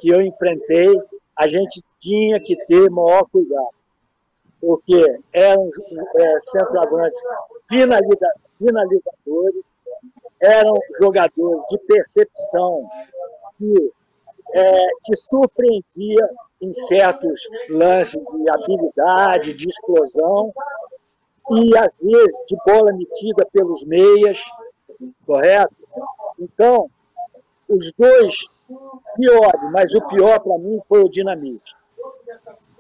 [0.01, 0.95] que eu enfrentei,
[1.37, 3.69] a gente tinha que ter maior cuidado.
[4.61, 5.69] Porque eram
[6.17, 7.19] é, centroavantes
[7.69, 9.65] finalizadores,
[10.41, 12.89] eram jogadores de percepção
[13.57, 13.93] que
[14.55, 16.29] é, te surpreendia
[16.61, 17.41] em certos
[17.71, 20.53] lances de habilidade, de explosão,
[21.51, 24.43] e às vezes de bola metida pelos meias,
[25.25, 25.75] correto?
[26.39, 26.91] Então,
[27.69, 28.47] os dois
[29.17, 31.75] piores, mas o pior para mim foi o Dinamite.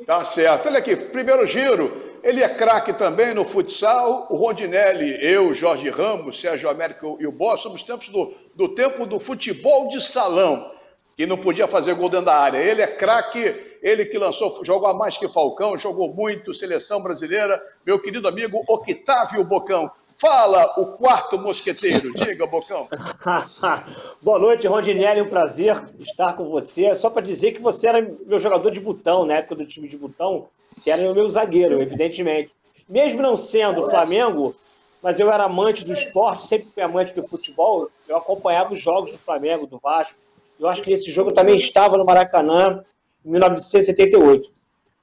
[0.07, 0.69] Tá certo.
[0.69, 2.09] Olha aqui, primeiro giro.
[2.23, 4.27] Ele é craque também no futsal.
[4.31, 9.07] O Rondinelli, eu, Jorge Ramos, Sérgio Américo e o Boss somos tempos do, do tempo
[9.07, 10.73] do futebol de salão,
[11.17, 12.59] que não podia fazer gol dentro da área.
[12.59, 17.63] Ele é craque ele que lançou, jogou a mais que Falcão, jogou muito, seleção brasileira,
[17.85, 19.91] meu querido amigo Octávio Bocão.
[20.21, 22.13] Fala, o quarto mosqueteiro.
[22.13, 22.89] Diga, Bocão.
[24.21, 25.23] Boa noite, Rondinelli.
[25.23, 26.97] Um prazer estar com você.
[26.97, 29.97] Só para dizer que você era meu jogador de botão, na época do time de
[29.97, 30.49] botão.
[30.77, 32.51] Você era meu zagueiro, evidentemente.
[32.89, 34.57] Mesmo não sendo Flamengo,
[35.01, 37.89] mas eu era amante do esporte, sempre fui amante do futebol.
[38.09, 40.15] Eu acompanhava os jogos do Flamengo, do Vasco.
[40.59, 42.83] Eu acho que esse jogo também estava no Maracanã.
[43.25, 44.51] 1978.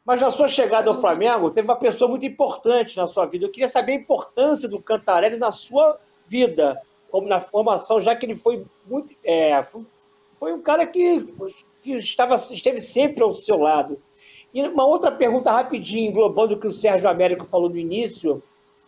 [0.05, 3.45] Mas na sua chegada ao Flamengo, teve uma pessoa muito importante na sua vida.
[3.45, 8.25] Eu queria saber a importância do Cantarelli na sua vida, como na formação, já que
[8.25, 9.15] ele foi muito.
[9.23, 9.65] É,
[10.39, 11.33] foi um cara que,
[11.83, 13.99] que estava, esteve sempre ao seu lado.
[14.53, 18.41] E uma outra pergunta rapidinho, englobando o que o Sérgio Américo falou no início,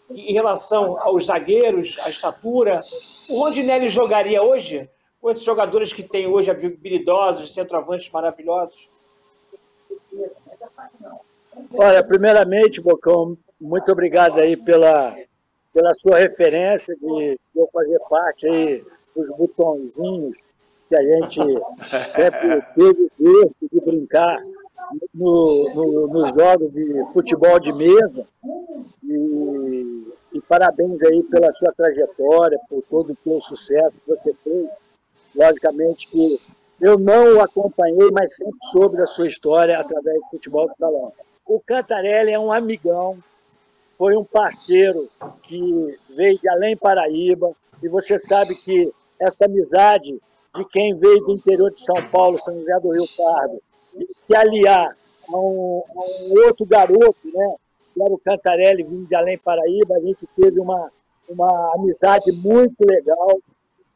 [0.09, 2.81] em relação aos zagueiros, à estatura.
[3.27, 8.87] O Rondinelli jogaria hoje com esses jogadores que tem hoje habilidosos, centroavantes maravilhosos?
[11.73, 15.15] Olha, primeiramente, Bocão, muito obrigado aí pela,
[15.73, 18.83] pela sua referência de, eu fazer parte aí
[19.15, 20.37] dos botõezinhos
[20.87, 21.41] que a gente
[22.09, 24.37] sempre teve gosto de brincar
[25.13, 28.25] no, no, nos jogos de futebol de mesa.
[29.03, 34.69] E, e, parabéns aí pela sua trajetória, por todo o teu sucesso que você fez.
[35.35, 36.39] Logicamente que
[36.79, 41.11] eu não o acompanhei, mas sempre soube da sua história através do futebol de salão.
[41.47, 43.17] O Cantarelli é um amigão,
[43.97, 45.09] foi um parceiro
[45.43, 50.19] que veio de Além Paraíba, e você sabe que essa amizade
[50.53, 53.61] de quem veio do interior de São Paulo, São José do Rio Pardo,
[54.15, 54.95] se aliar
[55.27, 57.55] a um, a um, outro garoto, né,
[57.93, 60.91] que era o Cantarelli, vindo de Além Paraíba, a gente teve uma,
[61.29, 63.39] uma amizade muito legal,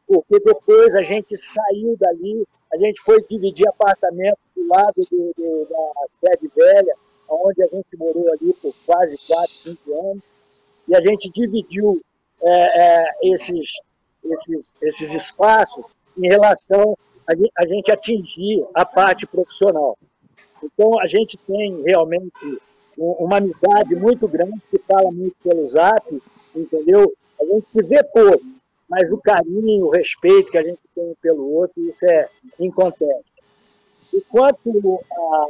[0.07, 5.67] porque depois a gente saiu dali a gente foi dividir apartamento do lado do, do,
[5.69, 6.95] da sede velha,
[7.33, 10.23] onde a gente morou ali por quase 4, 5 anos,
[10.87, 12.01] e a gente dividiu
[12.41, 13.81] é, é, esses,
[14.25, 19.97] esses, esses espaços em relação a a gente atingir a parte profissional.
[20.63, 22.59] Então, a gente tem realmente
[22.97, 26.21] uma amizade muito grande, se fala muito pelo zap,
[26.55, 27.11] entendeu?
[27.39, 28.43] A gente se vê pouco,
[28.87, 33.31] mas o carinho, o respeito que a gente tem pelo outro, isso é inconteste.
[34.13, 35.47] E quanto a,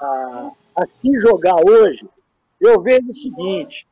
[0.00, 2.06] a, a, se jogar hoje,
[2.60, 3.86] eu vejo o seguinte,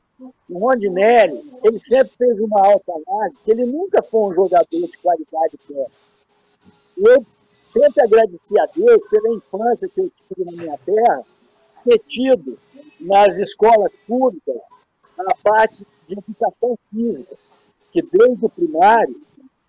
[0.49, 4.99] o Rondinelli, ele sempre fez uma alta análise, que ele nunca foi um jogador de
[4.99, 5.90] qualidade técnica.
[6.97, 7.27] Eu
[7.62, 11.23] sempre agradeci a Deus pela infância que eu tive na minha terra,
[11.85, 12.59] ter tido
[13.01, 14.64] nas escolas públicas
[15.19, 17.37] a parte de educação física
[17.95, 19.14] que desde o primário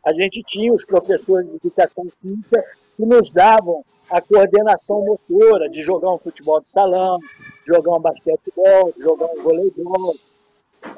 [0.04, 2.64] a gente tinha os professores de educação física
[2.98, 7.20] que nos davam a coordenação motora de jogar um futebol de salão,
[7.66, 10.16] jogar um basquetebol, jogar um voleibol.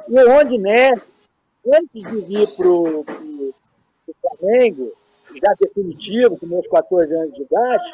[0.09, 0.91] E onde, né,
[1.73, 3.05] antes de vir para o
[4.21, 4.91] Flamengo,
[5.33, 7.91] já definitivo, com meus 14 anos de idade,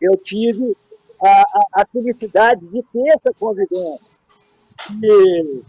[0.00, 0.76] eu tive
[1.22, 4.16] a, a, a felicidade de ter essa convivência.
[5.02, 5.62] E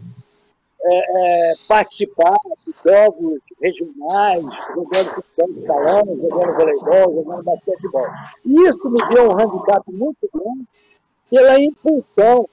[0.80, 8.06] é, é, participar de jogos regionais, jogando futebol de salão, jogando voleibol, jogando basquetebol.
[8.44, 10.66] E isso me deu um handicap muito grande
[11.30, 12.48] pela impulsão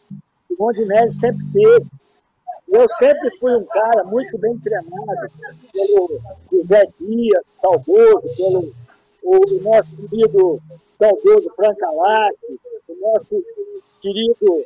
[0.48, 1.86] que o Rondinelli sempre teve.
[2.68, 5.32] Eu sempre fui um cara muito bem treinado
[5.72, 6.20] pelo
[6.52, 8.74] José Dias, saudoso, pelo
[9.24, 10.62] o, nosso querido
[10.96, 13.44] saudoso Franca Lassi, o nosso
[14.02, 14.66] querido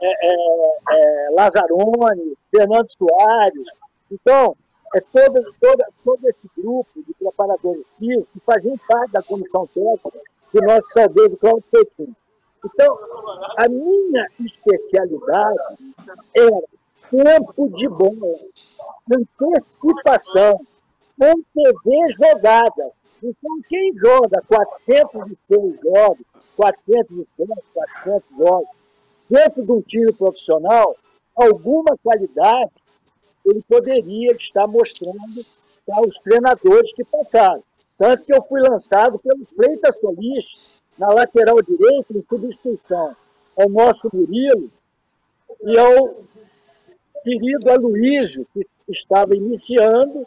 [0.00, 0.34] é, é,
[0.90, 3.68] é, Lazzaroni, Fernando Soares.
[4.10, 4.56] Então,
[4.94, 10.20] é todo, todo, todo esse grupo de preparadores físicos que faziam parte da comissão técnica
[10.52, 12.16] do nosso saudoso Cláudio Coutinho.
[12.64, 12.98] Então,
[13.56, 15.58] a minha especialidade
[16.34, 16.62] era
[17.10, 18.38] tempo de bola,
[19.10, 20.60] antecipação,
[21.54, 23.00] TV jogadas.
[23.22, 26.26] Então, quem joga 406 jogos,
[26.56, 28.68] 407, 400 jogos,
[29.32, 30.94] dentro de um time profissional,
[31.34, 32.70] alguma qualidade
[33.46, 35.42] ele poderia estar mostrando
[35.86, 37.62] para os treinadores que passaram.
[37.96, 40.58] Tanto que eu fui lançado pelo Freitas Solis
[40.98, 43.16] na lateral direita, em substituição
[43.58, 44.70] ao nosso Murilo
[45.62, 46.14] e ao
[47.24, 50.26] querido Aloysio, que estava iniciando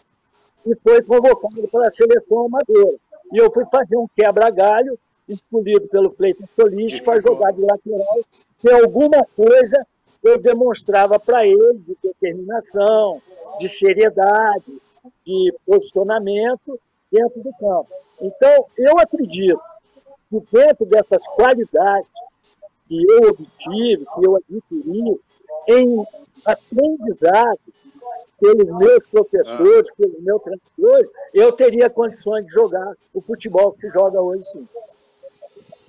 [0.65, 2.97] e foi convocado para a seleção amadora.
[3.31, 4.97] E eu fui fazer um quebra-galho,
[5.27, 8.21] escolhido pelo Freitas Solis, para jogar de lateral,
[8.65, 9.85] que alguma coisa
[10.23, 13.21] eu demonstrava para ele de determinação,
[13.59, 14.81] de seriedade,
[15.23, 16.79] de posicionamento
[17.11, 17.87] dentro do campo.
[18.19, 19.61] Então, eu acredito
[20.31, 22.09] que dentro dessas qualidades
[22.87, 25.21] que eu obtive, que eu adquiri,
[25.67, 26.03] em
[26.43, 27.59] aprendizado
[28.39, 29.93] pelos meus professores, ah.
[29.95, 34.67] pelos meus treinadores, eu teria condições de jogar o futebol que se joga hoje sim.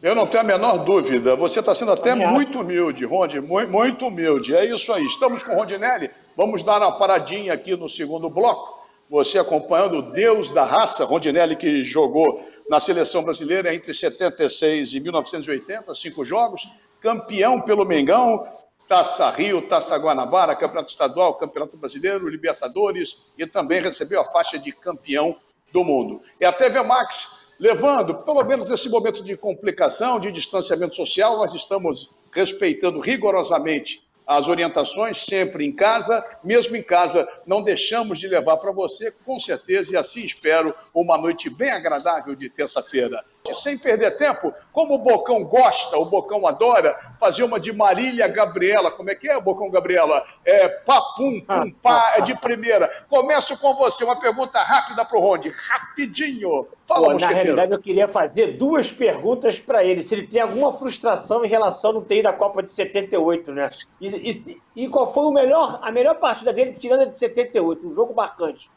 [0.06, 1.34] Eu não tenho a menor dúvida.
[1.34, 4.54] Você está sendo até muito humilde, Rondi, muito humilde.
[4.54, 5.04] É isso aí.
[5.04, 6.08] Estamos com o Rondinelli.
[6.36, 8.86] Vamos dar uma paradinha aqui no segundo bloco.
[9.10, 12.40] Você acompanhando o Deus da raça, Rondinelli, que jogou
[12.70, 18.46] na seleção brasileira entre 76 e 1980, cinco jogos, campeão pelo Mengão,
[18.88, 24.70] Taça Rio, Taça Guanabara, Campeonato Estadual, Campeonato Brasileiro, Libertadores e também recebeu a faixa de
[24.70, 25.36] campeão
[25.72, 26.22] do mundo.
[26.40, 31.54] E a TV Max levando, pelo menos nesse momento de complicação, de distanciamento social, nós
[31.54, 36.24] estamos respeitando rigorosamente as orientações, sempre em casa.
[36.42, 41.16] Mesmo em casa, não deixamos de levar para você, com certeza, e assim espero, uma
[41.16, 43.24] noite bem agradável de terça-feira.
[43.54, 48.90] Sem perder tempo, como o Bocão gosta, o Bocão adora, fazer uma de Marília Gabriela.
[48.90, 50.24] Como é que é, Bocão Gabriela?
[50.44, 52.90] É papum, pum, pá, é de primeira.
[53.08, 56.68] Começo com você, uma pergunta rápida para o Ronde, rapidinho.
[56.86, 60.02] Fala, Pô, Na realidade, eu queria fazer duas perguntas para ele.
[60.02, 63.66] Se ele tem alguma frustração em relação ao TI da Copa de 78, né?
[64.00, 67.86] E, e, e qual foi o melhor, a melhor partida dele, tirando a de 78,
[67.86, 68.70] um jogo marcante?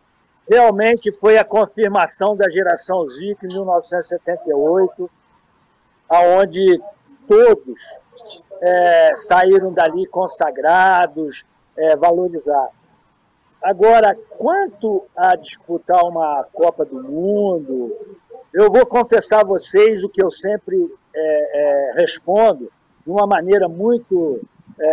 [0.50, 5.10] Realmente foi a confirmação da geração Zico em 1978,
[6.10, 6.82] aonde
[7.28, 7.80] todos
[8.60, 11.46] é, saíram dali consagrados,
[11.78, 12.80] é, valorizados.
[13.62, 17.96] Agora, quanto a disputar uma Copa do Mundo,
[18.52, 22.72] eu vou confessar a vocês o que eu sempre é, é respondo
[23.06, 24.42] de uma maneira muito
[24.80, 24.86] é,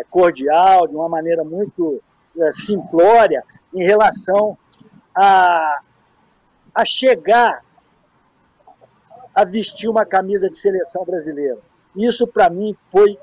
[0.00, 2.02] é, cordial, de uma maneira muito
[2.50, 4.56] simplória, em relação
[5.14, 5.80] a,
[6.74, 7.62] a chegar
[9.34, 11.58] a vestir uma camisa de seleção brasileira.
[11.96, 13.18] Isso, para mim, foi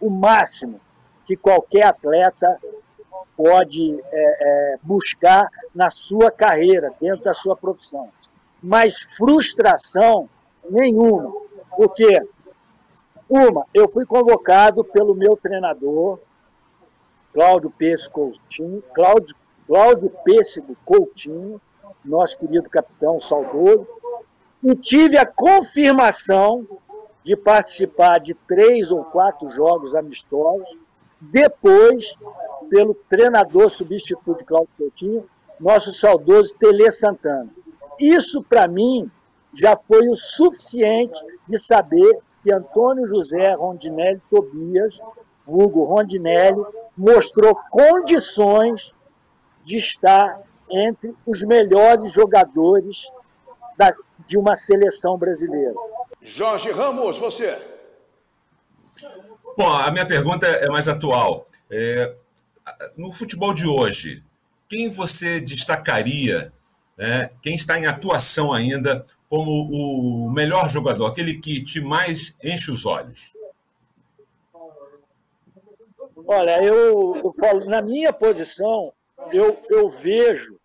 [0.00, 0.80] o máximo
[1.26, 2.58] que qualquer atleta
[3.36, 8.08] pode é, é, buscar na sua carreira, dentro da sua profissão.
[8.62, 10.28] Mas frustração
[10.70, 11.32] nenhuma.
[11.76, 12.22] Porque,
[13.28, 16.20] uma, eu fui convocado pelo meu treinador,
[17.32, 18.32] Cláudio Pesco
[18.94, 19.34] Cláudio
[19.66, 21.60] Cláudio Pêssego Coutinho,
[22.04, 23.92] nosso querido capitão saudoso,
[24.62, 26.66] e tive a confirmação
[27.22, 30.76] de participar de três ou quatro jogos amistosos,
[31.20, 32.14] depois
[32.68, 35.26] pelo treinador substituto Cláudio Coutinho,
[35.58, 37.48] nosso saudoso Tele Santana.
[37.98, 39.10] Isso, para mim,
[39.54, 45.00] já foi o suficiente de saber que Antônio José Rondinelli Tobias,
[45.46, 46.62] vulgo Rondinelli,
[46.96, 48.93] mostrou condições
[49.64, 50.40] de estar
[50.70, 53.10] entre os melhores jogadores
[53.76, 53.90] da,
[54.26, 55.74] de uma seleção brasileira.
[56.20, 57.58] Jorge Ramos, você.
[59.56, 61.46] Bom, a minha pergunta é mais atual.
[61.70, 62.14] É,
[62.96, 64.22] no futebol de hoje,
[64.68, 66.52] quem você destacaria,
[66.96, 72.70] né, quem está em atuação ainda, como o melhor jogador, aquele que te mais enche
[72.70, 73.32] os olhos?
[76.26, 78.92] Olha, eu, eu falo, na minha posição,
[79.32, 80.58] eu, eu vejo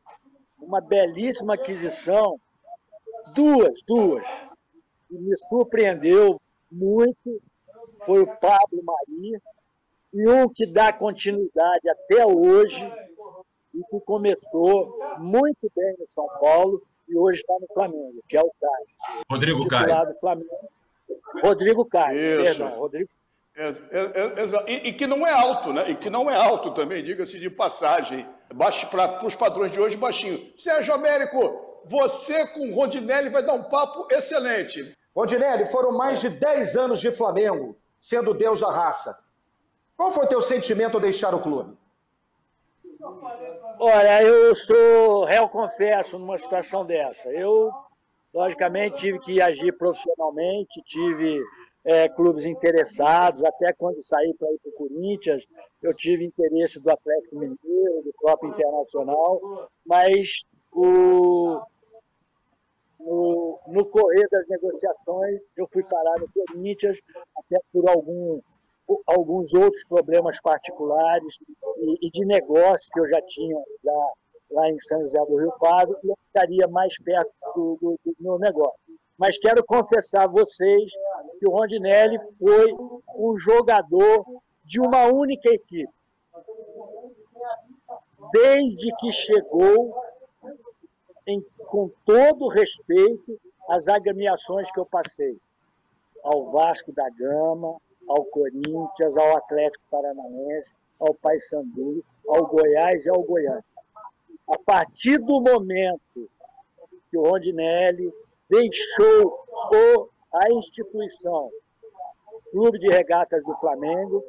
[0.59, 2.39] uma belíssima aquisição,
[3.35, 4.27] duas, duas,
[5.07, 6.39] que me surpreendeu
[6.71, 7.41] muito,
[8.01, 9.41] foi o Pablo Mari,
[10.13, 12.81] e um que dá continuidade até hoje,
[13.73, 18.41] e que começou muito bem no São Paulo e hoje está no Flamengo, que é
[18.41, 19.23] o Caio.
[19.31, 19.87] Rodrigo Caio.
[21.43, 23.09] Rodrigo Caio, perdão, Rodrigo
[23.59, 24.03] é, é,
[24.41, 25.91] é, e, e, que não é alto, né?
[25.91, 28.25] E que não é alto também, diga-se de passagem.
[28.53, 30.39] Baixo para os padrões de hoje, baixinho.
[30.55, 34.95] Sérgio Américo, você com Rondinelli vai dar um papo excelente.
[35.15, 39.17] Rondinelli, foram mais de 10 anos de Flamengo, sendo Deus da raça.
[39.95, 41.77] Qual foi o teu sentimento ao deixar o clube?
[43.79, 47.29] Olha, eu sou réu confesso numa situação dessa.
[47.29, 47.71] Eu,
[48.33, 51.41] logicamente, tive que agir profissionalmente, tive
[51.85, 55.47] é, clubes interessados, até quando saí para ir para o Corinthians,
[55.81, 61.61] eu tive interesse do Atlético Mineiro, do próprio Internacional, mas o,
[62.99, 66.99] no, no correr das negociações eu fui parar no Corinthians,
[67.37, 68.41] até por algum,
[69.07, 71.37] alguns outros problemas particulares
[71.77, 74.11] e, e de negócio que eu já tinha lá,
[74.51, 78.15] lá em São José do Rio Pardo, e eu estaria mais perto do, do, do
[78.19, 78.79] meu negócio.
[79.17, 80.91] Mas quero confessar a vocês
[81.39, 82.73] que o Rondinelli foi
[83.17, 84.25] um jogador
[84.69, 85.91] de uma única equipe.
[88.31, 89.99] Desde que chegou,
[91.25, 95.35] em, com todo respeito, às agremiações que eu passei,
[96.23, 103.23] ao Vasco da Gama, ao Corinthians, ao Atlético Paranaense, ao Paysandu, ao Goiás e ao
[103.23, 103.65] Goiânia.
[104.47, 106.29] A partir do momento
[107.09, 108.13] que o Rondinelli
[108.47, 111.49] deixou o a instituição
[112.51, 114.23] Clube de Regatas do Flamengo,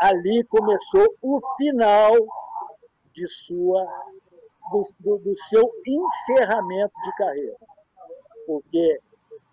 [0.00, 2.12] ali começou o final
[3.12, 3.84] de sua,
[4.70, 7.56] do, do, do seu encerramento de carreira.
[8.46, 9.00] Porque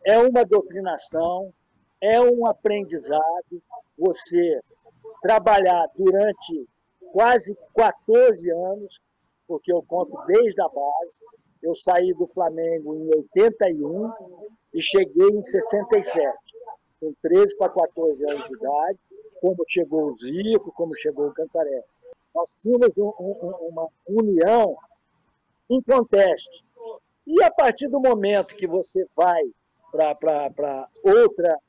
[0.06, 1.54] é uma doutrinação,
[2.02, 3.62] é um aprendizado,
[3.98, 4.60] você
[5.22, 6.68] trabalhar durante
[7.14, 9.00] quase 14 anos,
[9.48, 11.24] porque eu conto desde a base,
[11.62, 14.12] eu saí do Flamengo em 81
[14.74, 16.38] e cheguei em 67,
[17.00, 19.00] com 13 para 14 anos de idade,
[19.44, 21.84] como chegou o Zico, como chegou o Cantaré.
[22.34, 24.78] Nós tínhamos um, um, uma união
[25.70, 26.64] em conteste.
[27.28, 29.44] E a partir do momento que você vai
[29.91, 31.60] para outra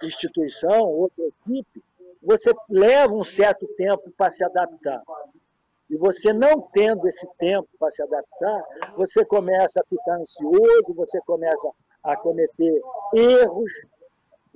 [0.00, 1.82] instituição, outra equipe,
[2.22, 5.02] você leva um certo tempo para se adaptar.
[5.90, 8.64] E você não tendo esse tempo para se adaptar,
[8.96, 11.68] você começa a ficar ansioso, você começa
[12.04, 12.80] a cometer
[13.12, 13.72] erros,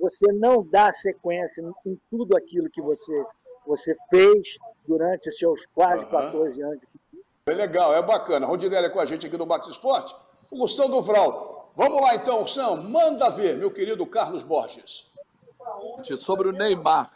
[0.01, 3.23] você não dá sequência em tudo aquilo que você,
[3.67, 6.11] você fez durante os seus quase uhum.
[6.11, 6.83] 14 anos.
[7.45, 8.47] É legal, é bacana.
[8.47, 10.15] Rondinelli é com a gente aqui no Max Esporte.
[10.49, 11.71] O Gustavo do Vral.
[11.75, 15.11] Vamos lá então, Sam, manda ver, meu querido Carlos Borges.
[16.17, 17.09] Sobre o Neymar.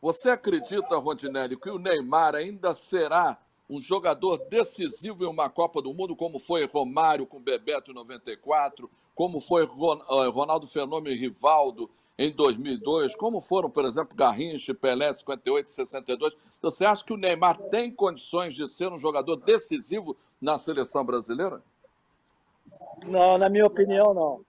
[0.00, 3.38] Você acredita, Rondinelli, que o Neymar ainda será
[3.68, 8.90] um jogador decisivo em uma Copa do Mundo, como foi Romário com Bebeto em 94,
[9.18, 15.12] como foi eh, Ronaldo Fenômeno e Rivaldo em 2002, como foram, por exemplo, Garrincha, Pelé
[15.12, 16.34] 58 e 62.
[16.62, 21.60] Você acha que o Neymar tem condições de ser um jogador decisivo na seleção brasileira?
[23.06, 24.40] Não, na minha opinião, não.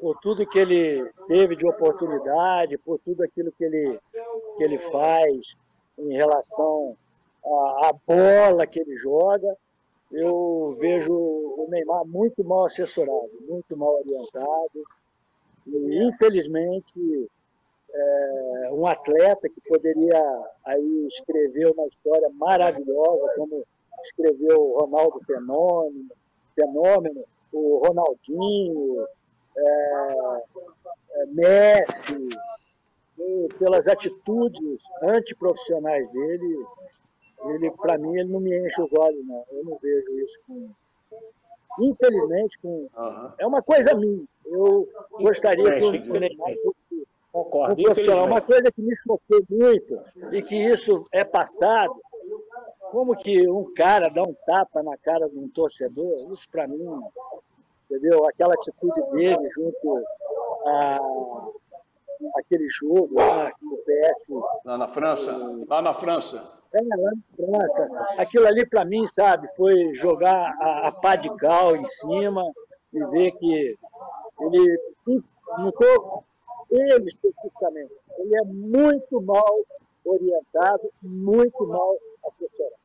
[0.00, 3.96] Por tudo que ele teve de oportunidade, por tudo aquilo que ele,
[4.56, 5.54] que ele faz
[5.96, 6.96] em relação
[7.44, 9.56] à, à bola que ele joga,
[10.10, 14.84] eu vejo o Neymar muito mal assessorado, muito mal orientado.
[15.66, 17.30] E, infelizmente,
[17.92, 20.20] é, um atleta que poderia
[20.64, 23.64] aí escrever uma história maravilhosa, como
[24.02, 26.08] escreveu o Ronaldo Fenômeno,
[26.54, 29.06] Fenômeno o Ronaldinho,
[29.56, 30.42] é,
[31.14, 32.28] é, Messi,
[33.58, 36.64] pelas atitudes antiprofissionais dele,
[37.54, 39.44] ele, para mim, ele não me enche os olhos, não.
[39.52, 40.70] Eu não vejo isso com.
[41.80, 42.88] Infelizmente, com.
[42.96, 43.32] Uhum.
[43.38, 44.24] É uma coisa minha.
[44.44, 44.88] Eu
[45.20, 46.74] gostaria que o
[47.32, 47.80] Concordo.
[47.80, 48.26] um profissional.
[48.26, 50.00] Uma coisa que me chocou muito
[50.32, 51.94] e que isso é passado.
[52.90, 57.00] Como que um cara dá um tapa na cara de um torcedor, isso para mim,
[57.88, 58.26] entendeu?
[58.26, 60.04] Aquela atitude dele junto
[60.66, 60.98] a
[62.36, 64.30] aquele jogo lá, o PS.
[64.64, 65.32] Lá na França?
[65.68, 66.59] Lá na França.
[66.72, 67.88] É, lá França.
[68.16, 72.44] Aquilo ali, para mim, sabe, foi jogar a, a pá de cal em cima
[72.92, 73.78] e ver que
[74.40, 74.80] ele.
[75.06, 76.24] Não.
[76.70, 77.92] Ele especificamente.
[78.18, 79.64] Ele é muito mal
[80.04, 82.80] orientado, muito mal assessorado.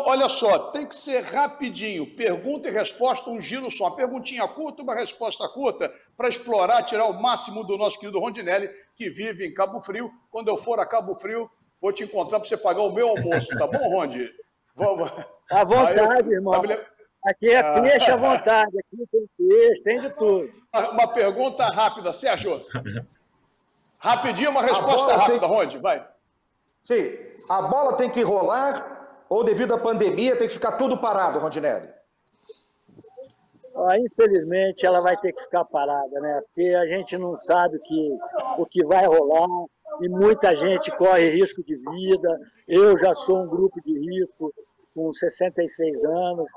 [0.00, 2.14] Olha só, tem que ser rapidinho.
[2.14, 3.90] Pergunta e resposta, um giro só.
[3.90, 9.10] Perguntinha curta, uma resposta curta, para explorar, tirar o máximo do nosso querido Rondinelli, que
[9.10, 10.10] vive em Cabo Frio.
[10.30, 11.50] Quando eu for a Cabo Frio,
[11.80, 14.30] vou te encontrar para você pagar o meu almoço, tá bom, Rondi?
[14.74, 15.10] Vamos.
[15.50, 16.54] À vontade, irmão.
[17.24, 17.80] Aqui é ah.
[17.80, 20.50] peixe à vontade, aqui tem peixe, tem de tudo.
[20.92, 22.64] Uma pergunta rápida, Sérgio.
[23.98, 25.48] Rapidinho, uma resposta rápida, tem...
[25.48, 26.06] Rondi, vai.
[26.82, 27.16] Sim,
[27.48, 31.88] a bola tem que rolar ou devido à pandemia tem que ficar tudo parado, Rondinelli?
[33.76, 36.40] Ah, infelizmente ela vai ter que ficar parada, né?
[36.46, 38.18] Porque a gente não sabe o que,
[38.58, 39.46] o que vai rolar
[40.00, 42.40] e muita gente corre risco de vida.
[42.66, 44.52] Eu já sou um grupo de risco
[44.94, 46.50] com 66 anos.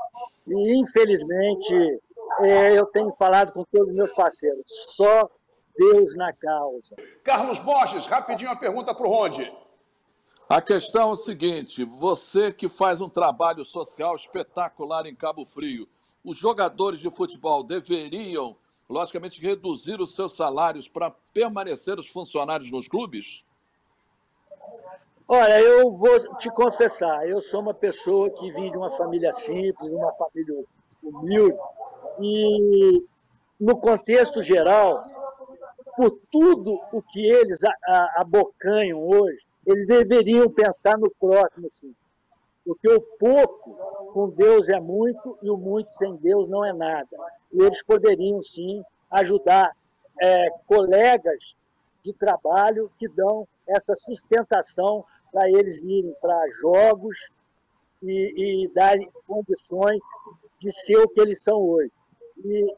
[0.47, 2.01] E, infelizmente,
[2.41, 5.29] é, eu tenho falado com todos os meus parceiros, só
[5.77, 6.95] Deus na causa.
[7.23, 9.51] Carlos Borges, rapidinho a pergunta para o Ronde.
[10.49, 15.87] A questão é o seguinte: você que faz um trabalho social espetacular em Cabo Frio,
[16.23, 18.55] os jogadores de futebol deveriam,
[18.91, 23.45] logicamente, reduzir os seus salários para permanecer os funcionários nos clubes?
[25.27, 29.91] Olha, eu vou te confessar, eu sou uma pessoa que vim de uma família simples,
[29.91, 30.65] uma família
[31.03, 31.57] humilde,
[32.19, 33.07] e
[33.57, 34.99] no contexto geral,
[35.95, 37.61] por tudo o que eles
[38.17, 41.95] abocanham hoje, eles deveriam pensar no próximo, sim.
[42.65, 43.73] Porque o pouco
[44.13, 47.07] com Deus é muito e o muito sem Deus não é nada.
[47.53, 49.75] E eles poderiam, sim, ajudar
[50.21, 51.55] é, colegas
[52.03, 57.29] de trabalho que dão essa sustentação para eles irem para jogos
[58.01, 60.01] e, e darem condições
[60.59, 61.91] de ser o que eles são hoje.
[62.43, 62.75] E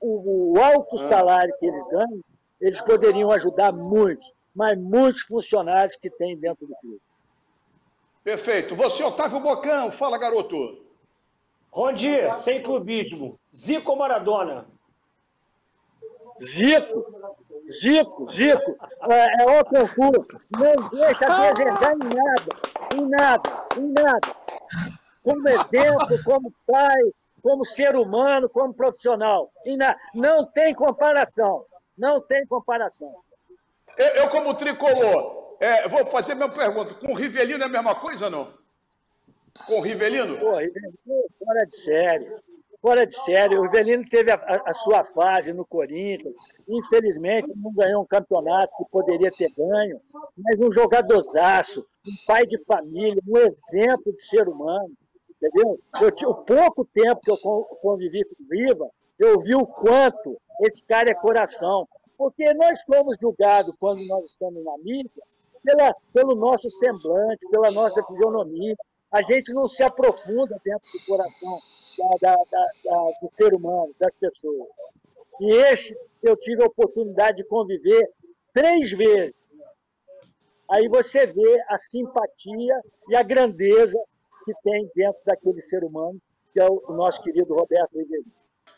[0.00, 2.20] o, o alto salário que eles ganham,
[2.60, 7.00] eles poderiam ajudar muitos, mas muitos funcionários que tem dentro do clube.
[8.22, 8.76] Perfeito.
[8.76, 10.91] Você, Otávio Bocão, fala, garoto.
[11.72, 13.40] Rondi, sem clubismo.
[13.54, 14.66] Zico ou Maradona?
[16.38, 17.06] Zico,
[17.68, 18.76] Zico, Zico,
[19.10, 20.40] é, é o concurso.
[20.50, 22.50] Não deixa desejar em nada,
[22.94, 24.36] em nada, em nada.
[25.22, 27.00] Como exemplo, como pai,
[27.42, 29.50] como ser humano, como profissional.
[29.78, 29.96] Na...
[30.14, 31.64] Não tem comparação.
[31.96, 33.14] Não tem comparação.
[33.96, 36.94] Eu, eu como tricolor, é, vou fazer a mesma pergunta.
[36.94, 38.61] Com o Rivelino é a mesma coisa ou não?
[39.66, 40.38] Com o Rivelino?
[40.38, 40.96] Pô, Rivelino,
[41.38, 42.36] fora de série.
[42.80, 43.56] Fora de série.
[43.56, 46.34] O Rivelino teve a, a, sua fase no Corinthians.
[46.68, 50.00] Infelizmente, não ganhou um campeonato que poderia ter ganho.
[50.36, 54.92] Mas um jogadorzaço, um pai de família, um exemplo de ser humano
[55.42, 55.80] entendeu?
[56.00, 57.38] Eu, o pouco tempo que eu
[57.82, 61.88] convivi com o Viva, eu vi o quanto esse cara é coração.
[62.16, 65.22] Porque nós somos julgados, quando nós estamos na mídia,
[65.64, 68.76] pela, pelo nosso semblante, pela nossa fisionomia.
[69.12, 71.58] A gente não se aprofunda dentro do coração
[72.20, 74.68] da, da, da, do ser humano, das pessoas.
[75.40, 78.10] E esse eu tive a oportunidade de conviver
[78.54, 79.56] três vezes.
[80.70, 83.98] Aí você vê a simpatia e a grandeza
[84.44, 86.18] que tem dentro daquele ser humano,
[86.52, 88.24] que é o nosso querido Roberto Ribeiro.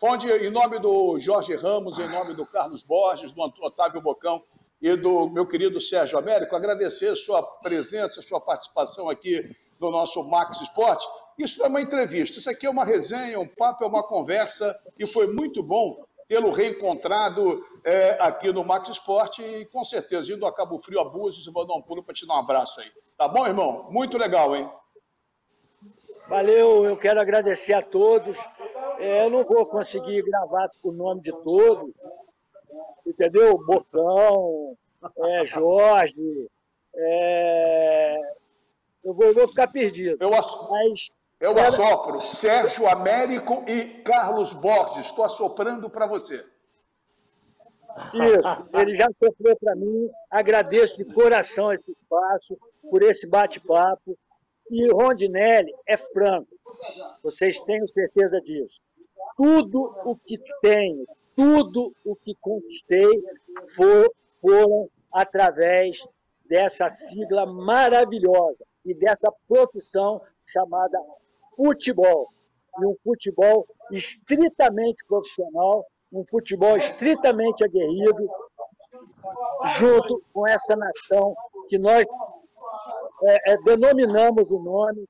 [0.02, 4.42] Onde, em nome do Jorge Ramos, em nome do Carlos Borges, do Otávio Bocão
[4.82, 10.60] e do meu querido Sérgio Américo, agradecer sua presença, sua participação aqui no nosso Max
[10.60, 11.06] Esporte.
[11.38, 14.74] Isso não é uma entrevista, isso aqui é uma resenha, um papo, é uma conversa,
[14.98, 20.46] e foi muito bom tê-lo reencontrado é, aqui no Max Esporte e com certeza indo
[20.46, 22.80] a Cabo Frio, a Búzios, eu vou dar um pulo para te dar um abraço
[22.80, 22.90] aí.
[23.18, 23.88] Tá bom, irmão?
[23.90, 24.68] Muito legal, hein?
[26.28, 28.38] Valeu, eu quero agradecer a todos.
[28.98, 32.00] É, eu não vou conseguir gravar o nome de todos,
[33.06, 33.58] entendeu?
[33.58, 34.76] Bocão,
[35.18, 36.48] é, Jorge,
[36.94, 38.18] é...
[39.04, 40.16] eu, vou, vou, ficar perdido.
[40.20, 41.68] Eu, mas, eu quero...
[41.68, 45.06] assopro Sérgio Américo e Carlos Borges.
[45.06, 46.44] Estou assoprando para você.
[48.12, 50.10] Isso, ele já sofreu para mim.
[50.30, 52.58] Agradeço de coração esse espaço,
[52.90, 54.18] por esse bate-papo.
[54.70, 56.48] E Rondinelli é franco,
[57.22, 58.80] vocês tenham certeza disso.
[59.36, 63.22] Tudo o que tenho, tudo o que conquistei
[63.76, 66.06] for, foram através
[66.44, 70.98] dessa sigla maravilhosa e dessa profissão chamada
[71.56, 72.28] futebol.
[72.80, 78.28] E um futebol estritamente profissional, um futebol estritamente aguerrido,
[79.78, 81.34] junto com essa nação
[81.68, 82.04] que nós
[83.22, 85.08] é, é, denominamos o nome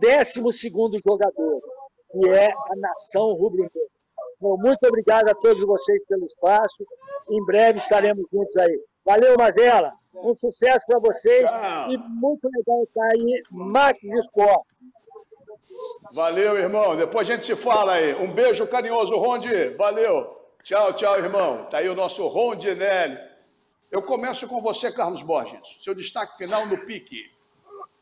[0.00, 0.70] 12
[1.04, 1.62] jogador,
[2.10, 3.94] que é a nação rubro-negra.
[4.40, 6.84] Muito obrigado a todos vocês pelo espaço.
[7.30, 8.78] Em breve estaremos juntos aí.
[9.04, 9.92] Valeu, Mazela.
[10.14, 11.92] Um sucesso para vocês Tchau.
[11.92, 14.66] e muito legal estar aí, Max Sport.
[16.12, 16.96] Valeu, irmão.
[16.96, 18.14] Depois a gente se fala aí.
[18.14, 19.70] Um beijo carinhoso, Rondi.
[19.76, 20.40] Valeu.
[20.62, 21.66] Tchau, tchau, irmão.
[21.66, 23.18] Tá aí o nosso Rondinelli.
[23.90, 25.76] Eu começo com você, Carlos Borges.
[25.80, 27.30] Seu destaque final no pique.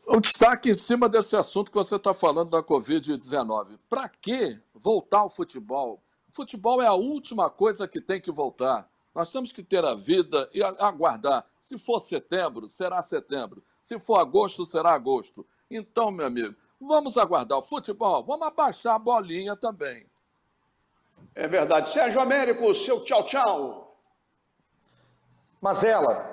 [0.06, 3.78] O destaque em cima desse assunto que você está falando da Covid-19.
[3.88, 6.02] Para que voltar ao futebol?
[6.30, 8.88] Futebol é a última coisa que tem que voltar.
[9.14, 11.44] Nós temos que ter a vida e aguardar.
[11.60, 13.62] Se for setembro, será setembro.
[13.80, 15.46] Se for agosto, será agosto.
[15.70, 20.06] Então, meu amigo, vamos aguardar o futebol, vamos abaixar a bolinha também.
[21.34, 21.90] É verdade.
[21.90, 23.96] Sérgio Américo, seu tchau, tchau.
[25.60, 26.28] Mazela,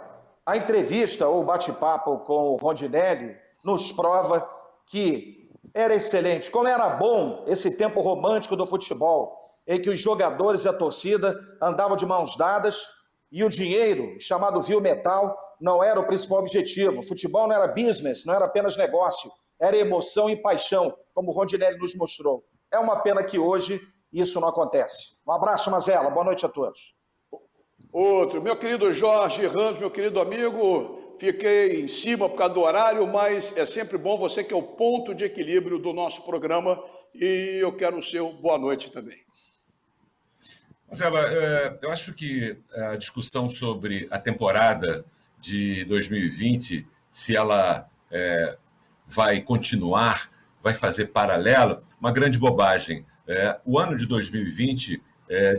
[0.46, 4.50] a entrevista ou bate-papo com o Rondinelli nos prova
[4.88, 10.66] que era excelente, como era bom esse tempo romântico do futebol, em que os jogadores
[10.66, 12.84] e a torcida andavam de mãos dadas
[13.32, 17.04] e o dinheiro, chamado vil metal, não era o principal objetivo.
[17.04, 21.78] Futebol não era business, não era apenas negócio, era emoção e paixão, como o Rondinelli
[21.78, 22.44] nos mostrou.
[22.72, 23.80] É uma pena que hoje
[24.12, 25.20] isso não acontece.
[25.28, 26.10] Um abraço, Mazela.
[26.10, 26.80] Boa noite a todos.
[27.94, 33.06] Outro, meu querido Jorge Ramos, meu querido amigo, fiquei em cima por causa do horário,
[33.06, 37.60] mas é sempre bom você que é o ponto de equilíbrio do nosso programa e
[37.62, 39.29] eu quero o seu boa noite também.
[40.90, 45.06] Marcela, é, eu acho que a discussão sobre a temporada
[45.40, 48.58] de 2020, se ela é,
[49.06, 50.32] vai continuar,
[50.64, 53.06] vai fazer paralelo, uma grande bobagem.
[53.28, 55.00] É, o ano de 2020,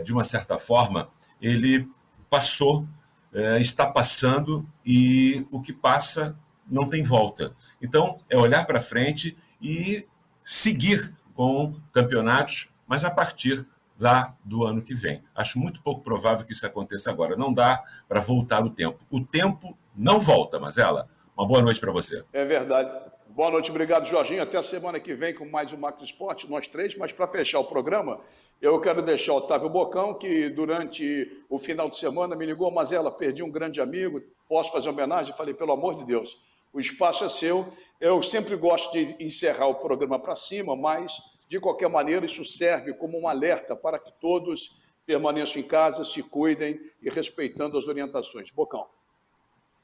[0.03, 1.07] de uma certa forma,
[1.41, 1.89] ele
[2.29, 2.85] passou,
[3.33, 6.35] é, está passando e o que passa
[6.69, 7.53] não tem volta.
[7.81, 10.05] Então, é olhar para frente e
[10.43, 13.65] seguir com campeonatos, mas a partir
[14.01, 15.23] lá do ano que vem.
[15.33, 17.35] Acho muito pouco provável que isso aconteça agora.
[17.35, 19.05] Não dá para voltar o tempo.
[19.09, 21.07] O tempo não volta, mas ela.
[21.37, 22.23] Uma boa noite para você.
[22.33, 22.91] É verdade.
[23.29, 24.43] Boa noite, obrigado, Jorginho.
[24.43, 26.97] Até a semana que vem com mais um Max Esporte, nós três.
[26.97, 28.19] Mas para fechar o programa,
[28.61, 32.91] eu quero deixar o Otávio Bocão, que durante o final de semana me ligou, mas
[32.91, 35.35] ela perdi um grande amigo, posso fazer homenagem?
[35.35, 36.37] falei, pelo amor de Deus,
[36.71, 37.73] o espaço é seu.
[37.99, 41.13] Eu sempre gosto de encerrar o programa para cima, mas,
[41.51, 44.73] de qualquer maneira, isso serve como um alerta para que todos
[45.05, 48.49] permaneçam em casa, se cuidem e respeitando as orientações.
[48.51, 48.87] Bocão.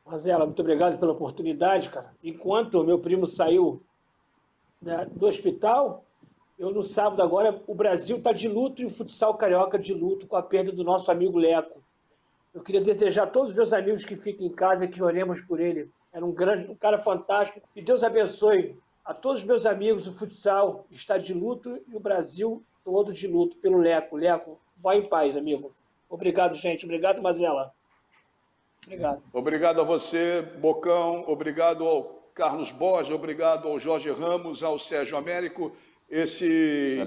[0.06, 2.14] Mazela, muito obrigado pela oportunidade, cara.
[2.24, 3.84] Enquanto meu primo saiu
[4.82, 6.06] né, do hospital,
[6.58, 10.26] eu no sábado agora, o Brasil está de luto e o futsal carioca de luto
[10.26, 11.84] com a perda do nosso amigo Leco.
[12.54, 15.60] Eu queria desejar a todos os meus amigos que fiquem em casa que oremos por
[15.60, 15.92] ele.
[16.14, 17.60] Era um grande, um cara fantástico.
[17.76, 20.06] E Deus abençoe a todos os meus amigos.
[20.06, 24.18] O futsal está de luto e o Brasil todo de luto pelo Leco.
[24.18, 25.74] Leco, vai em paz, amigo.
[26.10, 26.86] Obrigado, gente.
[26.86, 27.74] Obrigado, Mazela.
[28.86, 29.24] Obrigado.
[29.34, 31.24] Obrigado a você, Bocão.
[31.28, 32.04] Obrigado ao
[32.34, 33.14] Carlos Borges.
[33.14, 35.76] Obrigado ao Jorge Ramos, ao Sérgio Américo.
[36.10, 36.98] Esse,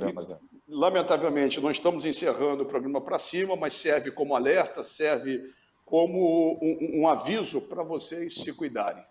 [0.68, 5.50] lamentavelmente, nós estamos encerrando o programa para cima, mas serve como alerta, serve
[5.84, 9.02] como um, um aviso para vocês se cuidarem.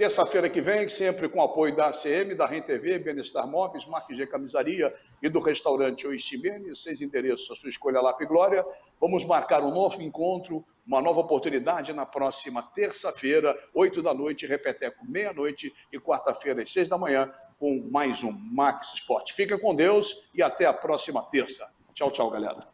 [0.00, 4.94] Terça-feira que vem, sempre com apoio da ACM, da RenTV, Benestar Móveis, Marque G Camisaria
[5.22, 8.64] e do restaurante Oishimene, seis endereços, a sua escolha Lápis Glória.
[8.98, 15.04] Vamos marcar um novo encontro, uma nova oportunidade na próxima terça-feira, oito da noite, repeteco
[15.06, 19.32] meia-noite e quarta-feira às seis da manhã, com mais um Max Sport.
[19.32, 21.70] Fica com Deus e até a próxima terça.
[21.92, 22.66] Tchau, tchau, galera.